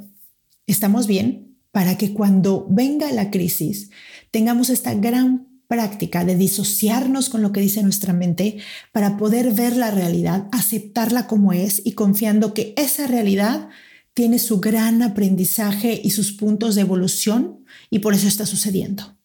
estamos 0.67 1.05
bien, 1.05 1.57
para 1.71 1.97
que 1.97 2.13
cuando 2.13 2.67
venga 2.69 3.11
la 3.11 3.31
crisis 3.31 3.89
tengamos 4.29 4.69
esta 4.69 4.93
gran 4.93 5.47
práctica 5.67 6.25
de 6.25 6.35
disociarnos 6.35 7.29
con 7.29 7.41
lo 7.41 7.53
que 7.53 7.61
dice 7.61 7.81
nuestra 7.81 8.11
mente 8.13 8.57
para 8.91 9.17
poder 9.17 9.53
ver 9.53 9.77
la 9.77 9.89
realidad, 9.89 10.47
aceptarla 10.51 11.27
como 11.27 11.53
es 11.53 11.81
y 11.85 11.93
confiando 11.93 12.53
que 12.53 12.73
esa 12.75 13.07
realidad 13.07 13.69
tiene 14.13 14.39
su 14.39 14.59
gran 14.59 15.01
aprendizaje 15.01 15.99
y 16.03 16.11
sus 16.11 16.33
puntos 16.33 16.75
de 16.75 16.81
evolución 16.81 17.65
y 17.89 17.99
por 17.99 18.13
eso 18.13 18.27
está 18.27 18.45
sucediendo. 18.45 19.17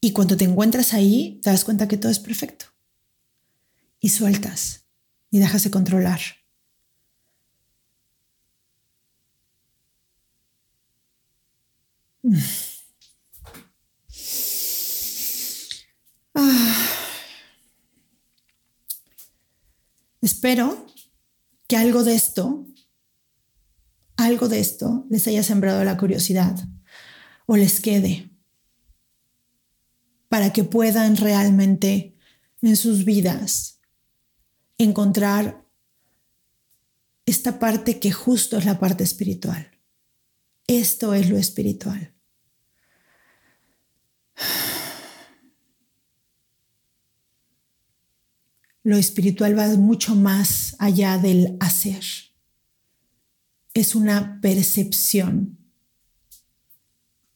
Y 0.00 0.12
cuando 0.12 0.36
te 0.36 0.44
encuentras 0.44 0.94
ahí, 0.94 1.40
te 1.42 1.50
das 1.50 1.64
cuenta 1.64 1.88
que 1.88 1.96
todo 1.96 2.12
es 2.12 2.18
perfecto. 2.18 2.66
Y 4.00 4.10
sueltas 4.10 4.84
y 5.30 5.38
dejas 5.38 5.64
de 5.64 5.70
controlar. 5.70 6.20
Ah. 16.38 16.86
Espero 20.20 20.86
que 21.66 21.76
algo 21.76 22.04
de 22.04 22.14
esto, 22.14 22.66
algo 24.16 24.48
de 24.48 24.60
esto 24.60 25.06
les 25.10 25.26
haya 25.26 25.42
sembrado 25.42 25.84
la 25.84 25.96
curiosidad 25.96 26.56
o 27.46 27.56
les 27.56 27.80
quede 27.80 28.30
para 30.28 30.52
que 30.52 30.64
puedan 30.64 31.16
realmente 31.16 32.16
en 32.62 32.76
sus 32.76 33.04
vidas 33.04 33.80
encontrar 34.78 35.64
esta 37.24 37.58
parte 37.58 37.98
que 37.98 38.12
justo 38.12 38.56
es 38.56 38.64
la 38.64 38.78
parte 38.78 39.04
espiritual. 39.04 39.70
Esto 40.66 41.14
es 41.14 41.28
lo 41.28 41.36
espiritual. 41.36 42.14
Lo 48.86 48.96
espiritual 48.96 49.58
va 49.58 49.66
mucho 49.74 50.14
más 50.14 50.76
allá 50.78 51.18
del 51.18 51.56
hacer. 51.58 52.04
Es 53.74 53.96
una 53.96 54.40
percepción 54.40 55.58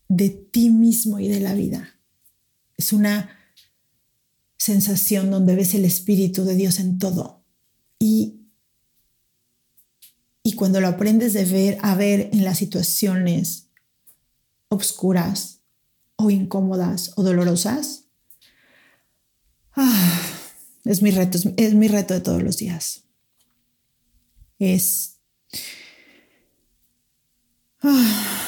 de 0.07 0.29
ti 0.31 0.71
mismo 0.71 1.19
y 1.19 1.27
de 1.27 1.41
la 1.41 1.55
vida. 1.55 1.99
Es 2.77 2.93
una 2.93 3.37
sensación 4.59 5.33
donde 5.33 5.57
ves 5.57 5.75
el 5.75 5.85
Espíritu 5.85 6.45
de 6.45 6.55
Dios 6.55 6.79
en 6.79 7.01
todo. 7.01 7.45
Y, 7.99 8.43
y 10.45 10.53
cuando 10.53 10.81
lo 10.81 10.87
aprendes 10.87 11.33
de 11.33 11.47
ver, 11.47 11.79
a 11.83 11.97
ver 11.97 12.31
en 12.33 12.45
las 12.45 12.59
situaciones 12.59 13.71
obscuras 14.69 15.63
o 16.15 16.31
incómodas 16.31 17.11
o 17.17 17.25
dolorosas, 17.25 18.05
ah, 19.73 20.40
es 20.85 21.03
mi 21.03 21.11
reto, 21.11 21.39
es, 21.57 21.75
mi 21.75 21.89
reto 21.89 22.15
de 22.15 22.21
todos 22.21 22.43
los 22.43 22.57
días. 22.57 23.05
Es, 24.59 25.21
ah, 27.83 28.39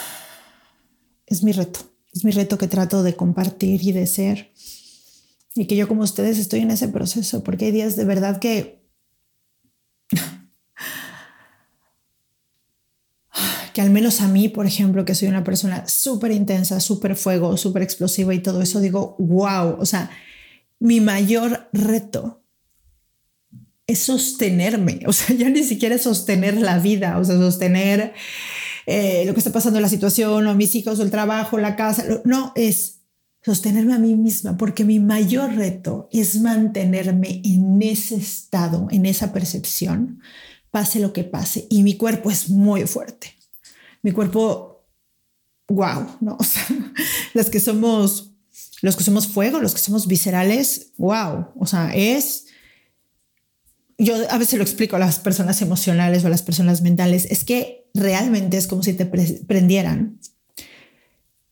es 1.27 1.43
mi 1.43 1.53
reto, 1.53 1.81
es 2.13 2.25
mi 2.25 2.31
reto 2.31 2.59
que 2.59 2.69
trato 2.69 3.03
de 3.03 3.17
compartir 3.17 3.83
y 3.83 3.93
de 3.93 4.07
ser. 4.07 4.53
Y 5.55 5.67
que 5.67 5.77
yo 5.77 5.89
como 5.89 6.03
ustedes 6.03 6.39
estoy 6.39 6.61
en 6.61 6.71
ese 6.71 6.89
proceso, 6.89 7.45
porque 7.45 7.67
hay 7.67 7.73
días 7.73 7.97
de 7.97 8.05
verdad 8.05 8.39
que 8.41 8.83
que 13.73 13.81
al 13.81 13.91
menos 13.91 14.21
a 14.21 14.29
mí, 14.29 14.49
por 14.49 14.67
ejemplo, 14.67 15.05
que 15.05 15.15
soy 15.15 15.29
una 15.29 15.45
persona 15.45 15.87
súper 15.89 16.33
intensa, 16.33 16.79
súper 16.81 17.17
fuego, 17.17 17.57
súper 17.57 17.83
explosiva 17.83 18.35
y 18.35 18.41
todo 18.41 18.61
eso, 18.63 18.81
digo, 18.81 19.17
wow, 19.19 19.77
o 19.79 19.87
sea, 19.87 20.11
mi 20.83 21.01
mayor 21.01 21.69
reto 21.73 22.43
es 23.87 24.01
sostenerme, 24.01 25.01
o 25.07 25.13
sea, 25.13 25.37
ya 25.37 25.49
ni 25.49 25.63
siquiera 25.63 25.97
sostener 25.97 26.61
la 26.61 26.81
vida, 26.81 27.19
o 27.19 27.25
sea, 27.25 27.37
sostener 27.37 28.15
eh, 28.87 29.23
lo 29.25 29.33
que 29.33 29.39
está 29.39 29.53
pasando 29.53 29.79
en 29.79 29.85
la 29.85 29.89
situación, 29.89 30.45
o 30.45 30.55
mis 30.57 30.75
hijos, 30.75 30.99
o 30.99 31.03
el 31.05 31.13
trabajo, 31.13 31.57
la 31.59 31.77
casa, 31.77 32.05
no, 32.25 32.53
es 32.57 33.03
sostenerme 33.45 33.95
a 33.95 33.99
mí 33.99 34.17
misma, 34.17 34.57
porque 34.57 34.85
mi 34.85 34.99
mayor 34.99 35.55
reto 35.55 36.09
es 36.11 36.41
mantenerme 36.41 37.43
en 37.45 37.81
ese 37.81 38.17
estado, 38.17 38.89
en 38.91 39.07
esa 39.07 39.33
percepción, 39.33 40.21
pase 40.73 40.99
lo 40.99 41.13
que 41.13 41.23
pase, 41.23 41.69
y 41.71 41.85
mi 41.85 41.97
cuerpo 41.97 42.29
es 42.29 42.51
muy 42.51 42.89
fuerte. 42.89 43.37
Mi 44.03 44.11
cuerpo, 44.11 44.85
wow, 45.69 46.17
¿no? 46.21 46.37
O 46.41 46.45
sea, 46.45 46.67
las 47.35 47.51
que 47.51 47.61
somos 47.61 48.32
los 48.83 48.97
que 48.97 49.05
somos 49.05 49.29
fuego, 49.29 49.61
los 49.61 49.75
que 49.75 49.81
somos 49.81 50.07
viscerales, 50.07 50.93
wow, 50.99 51.49
o 51.59 51.67
sea, 51.67 51.95
es, 51.95 52.47
yo 53.99 54.17
a 54.31 54.39
veces 54.39 54.59
lo 54.59 54.65
explico 54.65 54.97
a 54.97 54.99
las 54.99 55.19
personas 55.19 55.63
emocionales 55.63 56.25
o 56.25 56.27
a 56.27 56.31
las 56.31 56.43
personas 56.43 56.83
mentales, 56.83 57.27
es 57.31 57.45
que 57.45 57.89
realmente 57.95 58.57
es 58.57 58.67
como 58.67 58.83
si 58.83 58.95
te 58.95 59.07
prendieran 59.07 60.19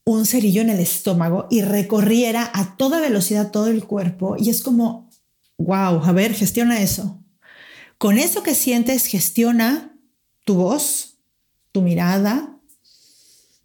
un 0.04 0.26
cerillo 0.26 0.60
en 0.62 0.70
el 0.70 0.80
estómago 0.80 1.46
y 1.50 1.62
recorriera 1.62 2.50
a 2.52 2.76
toda 2.76 3.00
velocidad 3.00 3.50
todo 3.50 3.68
el 3.68 3.84
cuerpo 3.84 4.36
y 4.38 4.50
es 4.50 4.60
como, 4.60 5.08
wow, 5.58 6.02
a 6.02 6.12
ver, 6.12 6.34
gestiona 6.34 6.82
eso. 6.82 7.22
Con 7.98 8.18
eso 8.18 8.42
que 8.42 8.54
sientes, 8.54 9.06
gestiona 9.06 9.94
tu 10.44 10.54
voz, 10.54 11.18
tu 11.70 11.82
mirada, 11.82 12.58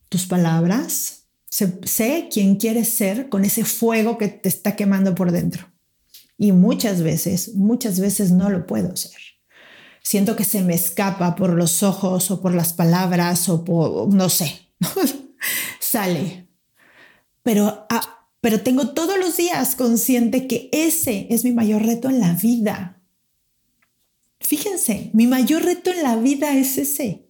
tus 0.10 0.28
palabras, 0.28 1.25
sé 1.56 2.28
quién 2.32 2.56
quieres 2.56 2.90
ser 2.90 3.30
con 3.30 3.46
ese 3.46 3.64
fuego 3.64 4.18
que 4.18 4.28
te 4.28 4.50
está 4.50 4.76
quemando 4.76 5.16
por 5.16 5.32
dentro. 5.32 5.72
Y 6.38 6.52
muchas 6.52 7.02
veces, 7.02 7.56
muchas 7.56 8.00
veces 8.00 8.32
no 8.32 8.50
lo 8.50 8.68
puedo 8.68 8.96
ser. 8.96 9.22
Siento 10.02 10.36
que 10.36 10.44
se 10.44 10.62
me 10.62 10.76
escapa 10.76 11.36
por 11.36 11.54
los 11.54 11.82
ojos 11.82 12.30
o 12.30 12.42
por 12.42 12.54
las 12.54 12.74
palabras 12.74 13.48
o 13.48 13.64
por, 13.64 14.14
no 14.14 14.30
sé, 14.30 14.70
sale. 15.80 16.48
Pero, 17.42 17.88
ah, 17.90 18.28
pero 18.42 18.62
tengo 18.62 18.90
todos 18.90 19.18
los 19.18 19.38
días 19.38 19.76
consciente 19.76 20.48
que 20.48 20.70
ese 20.74 21.28
es 21.30 21.44
mi 21.44 21.54
mayor 21.54 21.84
reto 21.84 22.10
en 22.10 22.20
la 22.20 22.34
vida. 22.34 23.02
Fíjense, 24.42 25.10
mi 25.14 25.26
mayor 25.26 25.64
reto 25.64 25.92
en 25.92 26.04
la 26.04 26.18
vida 26.18 26.56
es 26.56 26.78
ese 26.78 27.25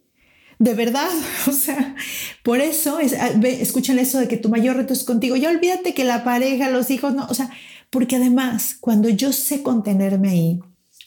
de 0.60 0.74
verdad, 0.74 1.10
o 1.48 1.52
sea, 1.52 1.96
por 2.44 2.60
eso 2.62 3.00
es, 3.00 3.14
ah, 3.14 3.30
escuchan 3.44 4.00
eso 4.00 4.20
de 4.20 4.28
que 4.28 4.38
tu 4.38 4.50
mayor 4.50 4.78
reto 4.78 4.94
es 4.94 5.04
contigo. 5.04 5.36
Ya 5.36 5.50
olvídate 5.50 5.94
que 5.94 6.04
la 6.04 6.24
pareja, 6.24 6.70
los 6.70 6.90
hijos, 6.92 7.14
no, 7.14 7.26
o 7.30 7.34
sea, 7.34 7.50
porque 7.90 8.16
además, 8.16 8.76
cuando 8.80 9.10
yo 9.10 9.32
sé 9.32 9.64
contenerme 9.64 10.30
ahí, 10.30 10.60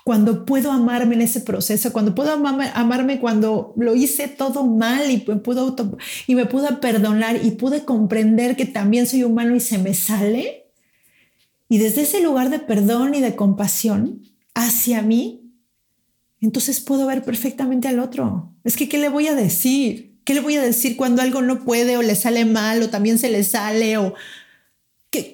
cuando 0.04 0.46
puedo 0.46 0.72
amarme 0.72 1.16
en 1.16 1.20
ese 1.20 1.42
proceso, 1.42 1.92
cuando 1.92 2.14
puedo 2.14 2.32
amarme, 2.32 2.70
amarme 2.72 3.20
cuando 3.20 3.74
lo 3.76 3.94
hice 3.94 4.26
todo 4.26 4.64
mal 4.64 5.10
y, 5.10 5.18
puedo 5.18 5.76
y 6.26 6.34
me 6.34 6.46
pude 6.46 6.76
perdonar 6.76 7.44
y 7.44 7.50
pude 7.50 7.84
comprender 7.84 8.56
que 8.56 8.64
también 8.64 9.06
soy 9.06 9.24
humano 9.24 9.54
y 9.54 9.60
se 9.60 9.76
me 9.76 9.92
sale. 9.92 10.70
Y 11.68 11.76
desde 11.76 12.02
ese 12.02 12.22
lugar 12.22 12.48
de 12.48 12.58
perdón 12.58 13.14
y 13.14 13.20
de 13.20 13.36
compasión 13.36 14.22
hacia 14.54 15.02
mí, 15.02 15.47
entonces 16.40 16.80
puedo 16.80 17.06
ver 17.06 17.24
perfectamente 17.24 17.88
al 17.88 17.98
otro. 17.98 18.52
Es 18.64 18.76
que, 18.76 18.88
¿qué 18.88 18.98
le 18.98 19.08
voy 19.08 19.26
a 19.26 19.34
decir? 19.34 20.18
¿Qué 20.24 20.34
le 20.34 20.40
voy 20.40 20.56
a 20.56 20.62
decir 20.62 20.96
cuando 20.96 21.22
algo 21.22 21.42
no 21.42 21.64
puede 21.64 21.96
o 21.96 22.02
le 22.02 22.14
sale 22.14 22.44
mal 22.44 22.82
o 22.82 22.90
también 22.90 23.18
se 23.18 23.30
le 23.30 23.42
sale 23.44 23.96
o 23.96 24.14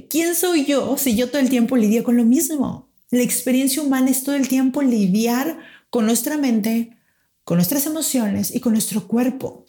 ¿quién 0.09 0.35
soy 0.35 0.65
yo 0.65 0.97
si 0.97 1.17
yo 1.17 1.29
todo 1.29 1.41
el 1.41 1.51
tiempo 1.51 1.77
lidio 1.77 2.05
con 2.05 2.17
lo 2.17 2.25
mismo? 2.25 2.89
La 3.11 3.23
experiencia 3.23 3.83
humana 3.83 4.11
es 4.11 4.23
todo 4.23 4.35
el 4.35 4.49
tiempo 4.49 4.83
lidiar 4.83 5.59
con 5.91 6.07
nuestra 6.07 6.37
mente, 6.37 6.97
con 7.45 7.57
nuestras 7.57 7.87
emociones 7.87 8.55
y 8.55 8.61
con 8.61 8.73
nuestro 8.73 9.07
cuerpo. 9.07 9.67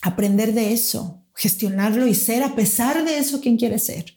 Aprender 0.00 0.52
de 0.52 0.72
eso, 0.72 1.22
gestionarlo 1.34 2.06
y 2.06 2.14
ser 2.14 2.42
a 2.42 2.54
pesar 2.54 3.04
de 3.04 3.18
eso 3.18 3.40
quien 3.40 3.56
quiere 3.56 3.78
ser. 3.78 4.16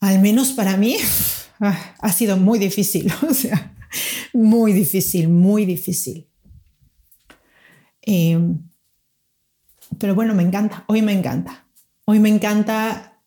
Al 0.00 0.18
menos 0.20 0.52
para 0.52 0.76
mí 0.76 0.96
ah, 1.60 1.94
ha 1.98 2.12
sido 2.12 2.36
muy 2.36 2.58
difícil, 2.58 3.12
o 3.28 3.34
sea, 3.34 3.72
muy 4.32 4.72
difícil, 4.72 5.28
muy 5.28 5.64
difícil. 5.64 6.28
Em, 8.02 8.58
pero 9.98 10.14
bueno, 10.14 10.34
me 10.34 10.42
encanta, 10.42 10.84
hoy 10.88 11.02
me 11.02 11.12
encanta. 11.12 11.66
Hoy 12.04 12.18
me 12.18 12.28
encanta 12.28 13.20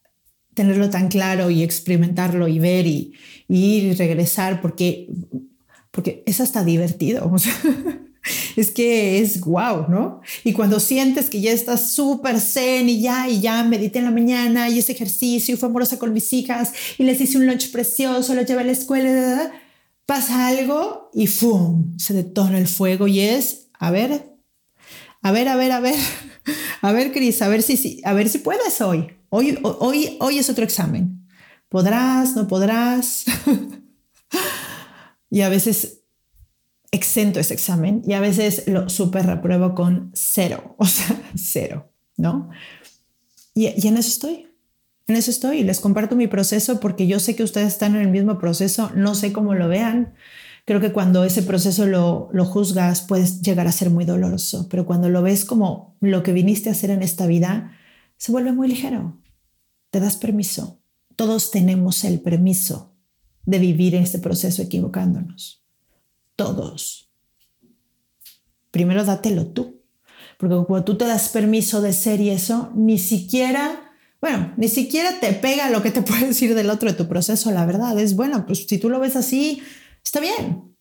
tenerlo 0.53 0.89
tan 0.89 1.09
claro 1.09 1.49
y 1.49 1.63
experimentarlo 1.63 2.47
y 2.47 2.59
ver 2.59 2.87
y, 2.87 3.13
ir 3.47 3.83
y 3.83 3.93
regresar 3.93 4.61
porque, 4.61 5.07
porque 5.91 6.23
es 6.25 6.41
hasta 6.41 6.63
divertido. 6.63 7.31
es 8.55 8.71
que 8.71 9.19
es 9.19 9.39
guau, 9.39 9.87
¿no? 9.89 10.21
Y 10.43 10.53
cuando 10.53 10.79
sientes 10.79 11.29
que 11.29 11.41
ya 11.41 11.51
estás 11.51 11.91
súper 11.91 12.39
zen 12.39 12.89
y 12.89 13.01
ya, 13.01 13.29
y 13.29 13.41
ya 13.41 13.63
medité 13.63 13.99
en 13.99 14.05
la 14.05 14.11
mañana 14.11 14.69
y 14.69 14.79
ese 14.79 14.93
ejercicio 14.93 15.53
y 15.53 15.57
fue 15.57 15.69
amorosa 15.69 15.99
con 15.99 16.13
mis 16.13 16.31
hijas 16.33 16.73
y 16.97 17.03
les 17.03 17.19
hice 17.21 17.37
un 17.37 17.45
lunch 17.45 17.71
precioso, 17.71 18.33
lo 18.33 18.41
llevé 18.41 18.61
a 18.61 18.65
la 18.65 18.71
escuela, 18.71 19.51
pasa 20.05 20.47
algo 20.47 21.09
y 21.13 21.27
¡fum! 21.27 21.97
Se 21.97 22.13
detona 22.13 22.57
el 22.57 22.67
fuego 22.67 23.07
y 23.07 23.21
es, 23.21 23.69
a 23.79 23.91
ver, 23.91 24.37
a 25.21 25.31
ver, 25.31 25.47
a 25.47 25.55
ver, 25.55 25.71
a 25.71 25.79
ver, 25.79 25.95
a 26.81 26.91
ver, 26.91 27.11
Cris, 27.11 27.41
a 27.41 27.47
ver 27.47 27.61
si, 27.61 28.01
a 28.03 28.13
ver 28.13 28.29
si 28.29 28.39
puedes 28.39 28.81
hoy. 28.81 29.11
Hoy, 29.29 29.59
hoy, 29.63 30.17
hoy 30.19 30.37
es 30.37 30.49
otro 30.49 30.63
examen. 30.63 31.27
¿Podrás? 31.69 32.35
¿No 32.35 32.47
podrás? 32.47 33.25
y 35.29 35.41
a 35.41 35.49
veces 35.49 36.01
exento 36.91 37.39
ese 37.39 37.53
examen 37.53 38.01
y 38.07 38.13
a 38.13 38.21
veces 38.21 38.63
lo 38.67 38.87
súper 38.89 39.25
repruebo 39.25 39.75
con 39.75 40.11
cero, 40.13 40.75
o 40.79 40.85
sea, 40.85 41.19
cero, 41.35 41.91
¿no? 42.17 42.49
Y, 43.53 43.67
y 43.75 43.87
en 43.87 43.97
eso 43.97 44.09
estoy. 44.09 44.44
En 45.07 45.15
eso 45.15 45.31
estoy. 45.31 45.63
Les 45.63 45.79
comparto 45.79 46.15
mi 46.15 46.27
proceso 46.27 46.79
porque 46.79 47.07
yo 47.07 47.19
sé 47.19 47.35
que 47.35 47.43
ustedes 47.43 47.67
están 47.67 47.95
en 47.95 48.01
el 48.01 48.09
mismo 48.09 48.39
proceso. 48.39 48.91
No 48.95 49.15
sé 49.15 49.31
cómo 49.31 49.53
lo 49.53 49.67
vean, 49.67 50.13
Creo 50.65 50.81
que 50.81 50.91
cuando 50.91 51.23
ese 51.23 51.43
proceso 51.43 51.85
lo, 51.85 52.29
lo 52.33 52.43
juzgas 52.43 53.01
puedes 53.01 53.41
llegar 53.41 53.67
a 53.67 53.71
ser 53.71 53.91
muy 53.91 54.03
doloroso, 54.03 54.67
pero 54.67 54.87
cuando 54.87 55.09
lo 55.09 55.21
ves 55.21 55.45
como 55.45 55.95
lo 56.01 56.23
que 56.23 56.33
viniste 56.33 56.69
a 56.69 56.71
hacer 56.71 56.89
en 56.89 57.03
esta 57.03 57.27
vida, 57.27 57.77
se 58.17 58.31
vuelve 58.31 58.51
muy 58.51 58.67
ligero. 58.67 59.21
Te 59.91 59.99
das 59.99 60.17
permiso. 60.17 60.79
Todos 61.15 61.51
tenemos 61.51 62.03
el 62.03 62.19
permiso 62.19 62.95
de 63.45 63.59
vivir 63.59 63.93
este 63.93 64.17
proceso 64.17 64.63
equivocándonos. 64.63 65.63
Todos. 66.35 67.11
Primero 68.71 69.05
dátelo 69.05 69.45
tú. 69.47 69.83
Porque 70.39 70.55
cuando 70.65 70.83
tú 70.83 70.97
te 70.97 71.05
das 71.05 71.29
permiso 71.29 71.79
de 71.81 71.93
ser 71.93 72.19
y 72.21 72.31
eso, 72.31 72.71
ni 72.75 72.97
siquiera, 72.97 73.84
bueno, 74.21 74.53
ni 74.57 74.67
siquiera 74.67 75.19
te 75.19 75.33
pega 75.33 75.69
lo 75.69 75.81
que 75.81 75.91
te 75.91 76.01
puede 76.03 76.27
decir 76.27 76.55
del 76.55 76.69
otro 76.69 76.89
de 76.89 76.97
tu 76.97 77.07
proceso. 77.07 77.51
La 77.51 77.65
verdad 77.65 77.97
es, 77.99 78.15
bueno, 78.15 78.45
pues 78.45 78.65
si 78.67 78.77
tú 78.77 78.89
lo 78.89 78.99
ves 78.99 79.15
así, 79.15 79.61
está 80.03 80.19
bien. 80.19 80.75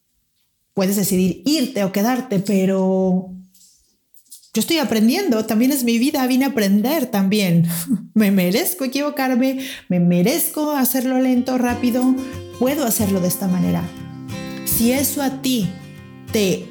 Puedes 0.72 0.97
decidir 0.97 1.43
irte 1.45 1.85
o 1.85 1.93
quedarte, 1.93 2.41
pero 2.41 3.30
yo 4.55 4.61
estoy 4.61 4.78
aprendiendo, 4.78 5.45
también 5.47 5.72
es 5.72 5.82
mi 5.82 5.99
vida, 5.99 6.24
vine 6.28 6.45
a 6.45 6.49
aprender 6.49 7.07
también. 7.07 7.66
me 8.14 8.30
merezco 8.30 8.85
equivocarme, 8.85 9.59
me 9.89 9.99
merezco 9.99 10.70
hacerlo 10.70 11.20
lento, 11.20 11.59
rápido, 11.59 12.14
puedo 12.61 12.85
hacerlo 12.85 13.20
de 13.20 13.28
esta 13.28 13.49
manera. 13.49 13.82
Si 14.64 14.93
eso 14.93 15.22
a 15.22 15.43
ti 15.43 15.68
te, 16.32 16.68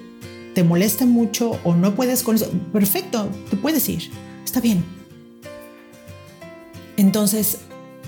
te 0.55 0.63
molesta 0.63 1.05
mucho 1.05 1.59
o 1.65 1.75
no 1.75 1.93
puedes 1.93 2.23
con 2.23 2.35
eso, 2.35 2.49
perfecto, 2.71 3.29
te 3.49 3.57
puedes 3.57 3.87
ir, 3.89 4.09
está 4.45 4.61
bien. 4.61 5.02
Entonces, 7.03 7.57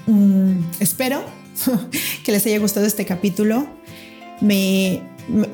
mm, 0.08 0.54
espero 0.80 1.22
que 2.24 2.32
les 2.32 2.46
haya 2.46 2.60
gustado 2.60 2.86
este 2.86 3.06
capítulo 3.06 3.68
me, 4.42 5.02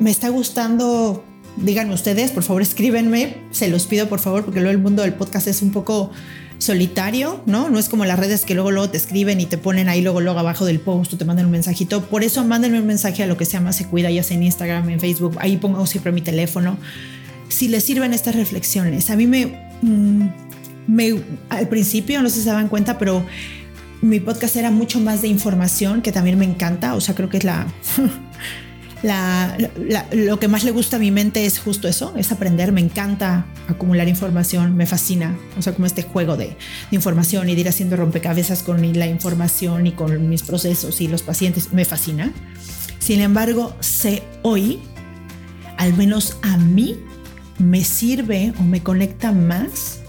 está 0.05 0.29
gustando 0.29 1.23
díganme 1.57 1.93
ustedes, 1.93 2.31
por 2.31 2.43
favor 2.43 2.61
escríbenme, 2.61 3.37
se 3.51 3.67
los 3.67 3.85
pido 3.85 4.07
por 4.07 4.19
favor, 4.19 4.45
porque 4.45 4.61
luego 4.61 4.71
el 4.71 4.77
mundo 4.81 5.01
del 5.01 5.13
podcast 5.13 5.47
es 5.47 5.61
un 5.61 5.71
poco 5.71 6.11
solitario, 6.59 7.41
¿no? 7.47 7.69
No 7.69 7.79
es 7.79 7.89
como 7.89 8.05
las 8.05 8.19
redes 8.19 8.45
que 8.45 8.53
luego, 8.53 8.71
luego 8.71 8.89
te 8.89 8.97
escriben 8.97 9.41
y 9.41 9.47
te 9.47 9.57
ponen 9.57 9.89
ahí 9.89 10.01
luego, 10.01 10.21
luego 10.21 10.39
abajo 10.39 10.65
del 10.65 10.79
post 10.79 11.13
o 11.13 11.17
te 11.17 11.25
mandan 11.25 11.47
un 11.47 11.51
mensajito. 11.51 12.05
Por 12.05 12.23
eso 12.23 12.45
mándenme 12.45 12.79
un 12.79 12.85
mensaje 12.85 13.23
a 13.23 13.27
lo 13.27 13.35
que 13.35 13.45
se 13.45 13.53
llama 13.53 13.73
Se 13.73 13.87
Cuida, 13.87 14.11
ya 14.11 14.21
sea 14.21 14.37
en 14.37 14.43
Instagram, 14.43 14.89
en 14.91 14.99
Facebook, 14.99 15.37
ahí 15.39 15.57
pongo 15.57 15.85
siempre 15.87 16.11
mi 16.11 16.21
teléfono. 16.21 16.77
Si 17.49 17.67
les 17.67 17.83
sirven 17.83 18.13
estas 18.13 18.35
reflexiones, 18.35 19.09
a 19.09 19.15
mí 19.15 19.25
me, 19.27 19.47
mm, 19.81 20.27
me 20.87 21.15
al 21.49 21.67
principio, 21.67 22.21
no 22.21 22.29
se 22.29 22.43
daban 22.43 22.67
cuenta, 22.67 22.97
pero 22.97 23.25
mi 24.01 24.19
podcast 24.19 24.55
era 24.55 24.71
mucho 24.71 24.99
más 24.99 25.21
de 25.21 25.27
información, 25.27 26.01
que 26.01 26.11
también 26.11 26.37
me 26.37 26.45
encanta, 26.45 26.95
o 26.95 27.01
sea, 27.01 27.15
creo 27.15 27.29
que 27.29 27.37
es 27.37 27.43
la... 29.03 29.57
lo 30.11 30.39
que 30.39 30.47
más 30.47 30.63
le 30.63 30.71
gusta 30.71 30.97
a 30.97 30.99
mi 30.99 31.11
mente 31.11 31.45
es 31.45 31.59
justo 31.59 31.87
eso, 31.87 32.13
es 32.17 32.31
aprender. 32.31 32.71
Me 32.71 32.81
encanta 32.81 33.45
acumular 33.67 34.07
información, 34.07 34.75
me 34.75 34.85
fascina. 34.85 35.37
O 35.57 35.61
sea, 35.61 35.73
como 35.73 35.85
este 35.85 36.03
juego 36.03 36.35
de, 36.35 36.57
información 36.91 37.49
y 37.49 37.55
de 37.55 37.61
ir 37.61 37.69
haciendo 37.69 37.95
rompecabezas 37.95 38.63
con 38.63 38.81
la 38.97 39.07
información 39.07 39.87
y 39.87 39.91
con 39.91 40.29
mis 40.29 40.43
procesos 40.43 40.99
y 41.01 41.07
los 41.07 41.21
pacientes, 41.21 41.71
me 41.71 41.85
fascina. 41.85 42.31
Sin 42.99 43.21
embargo, 43.21 43.75
sé 43.79 44.23
hoy, 44.41 44.79
al 45.77 45.93
menos 45.95 46.37
a 46.41 46.57
mí, 46.57 46.97
me 47.59 47.83
sirve 47.83 48.53
o 48.59 48.63
me 48.63 48.81
conecta 48.81 49.31
más 49.31 50.00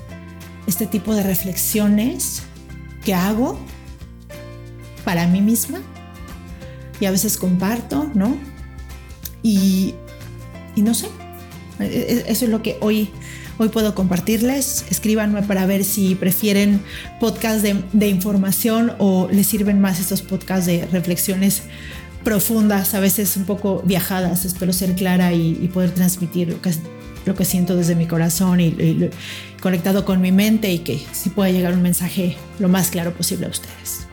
este 0.67 0.87
tipo 0.87 1.15
de 1.15 1.23
reflexiones 1.23 2.43
que 3.05 3.15
hago 3.15 3.59
para 5.05 5.27
mí 5.27 5.41
misma 5.41 5.81
y 7.01 7.07
a 7.07 7.11
veces 7.11 7.37
comparto, 7.37 8.11
¿no? 8.15 8.37
Y, 9.43 9.95
no 10.77 10.95
sé, 10.95 11.09
e, 11.81 11.85
e, 11.85 12.25
eso 12.31 12.45
es 12.45 12.51
lo 12.51 12.63
que 12.63 12.77
hoy, 12.81 13.11
hoy 13.59 13.69
puedo 13.71 13.95
compartirles. 13.95 14.85
Escríbanme 14.89 15.43
para 15.43 15.67
ver 15.67 15.83
si 15.83 16.15
prefieren 16.15 16.81
podcasts 17.19 17.63
de, 17.65 18.09
información 18.09 18.93
o 18.99 19.29
les 19.31 19.49
sirven 19.49 19.81
más 19.81 19.99
estos 19.99 20.23
podcasts 20.23 20.67
de 20.67 20.87
reflexiones 20.87 21.63
profundas, 22.23 22.95
a 22.95 23.01
veces 23.01 23.37
un 23.37 23.45
poco 23.45 23.83
viajadas. 23.85 24.45
Espero 24.45 24.73
ser 24.73 24.95
clara 24.95 25.33
y, 25.33 25.69
poder 25.75 25.91
transmitir 25.91 26.57
lo 27.25 27.35
que 27.35 27.45
siento 27.45 27.77
desde 27.77 27.95
mi 27.95 28.07
corazón 28.07 28.61
y, 28.61 29.11
conectado 29.61 30.05
con 30.05 30.21
mi 30.21 30.33
mente 30.33 30.73
y 30.73 30.81
que 30.81 31.01
sí 31.13 31.31
pueda 31.31 31.51
llegar 31.51 31.73
un 31.73 31.83
mensaje 31.83 32.37
lo 32.59 32.69
más 32.69 32.91
claro 32.91 33.13
posible 33.13 33.47
a 33.47 33.51
ustedes. 33.51 34.07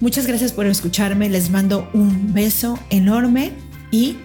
Muchas 0.00 0.26
gracias 0.26 0.52
por 0.52 0.66
escucharme, 0.66 1.28
les 1.28 1.50
mando 1.50 1.88
un 1.94 2.34
beso 2.34 2.78
enorme 2.90 3.52
y 3.90 4.16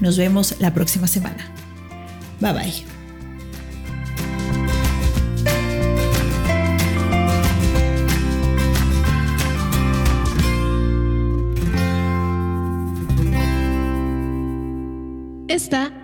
nos 0.00 0.16
vemos 0.16 0.54
la 0.60 0.72
próxima 0.72 1.06
semana. 1.06 1.48
Bye 2.40 2.52
bye. 2.52 2.94
Esta 15.48 16.03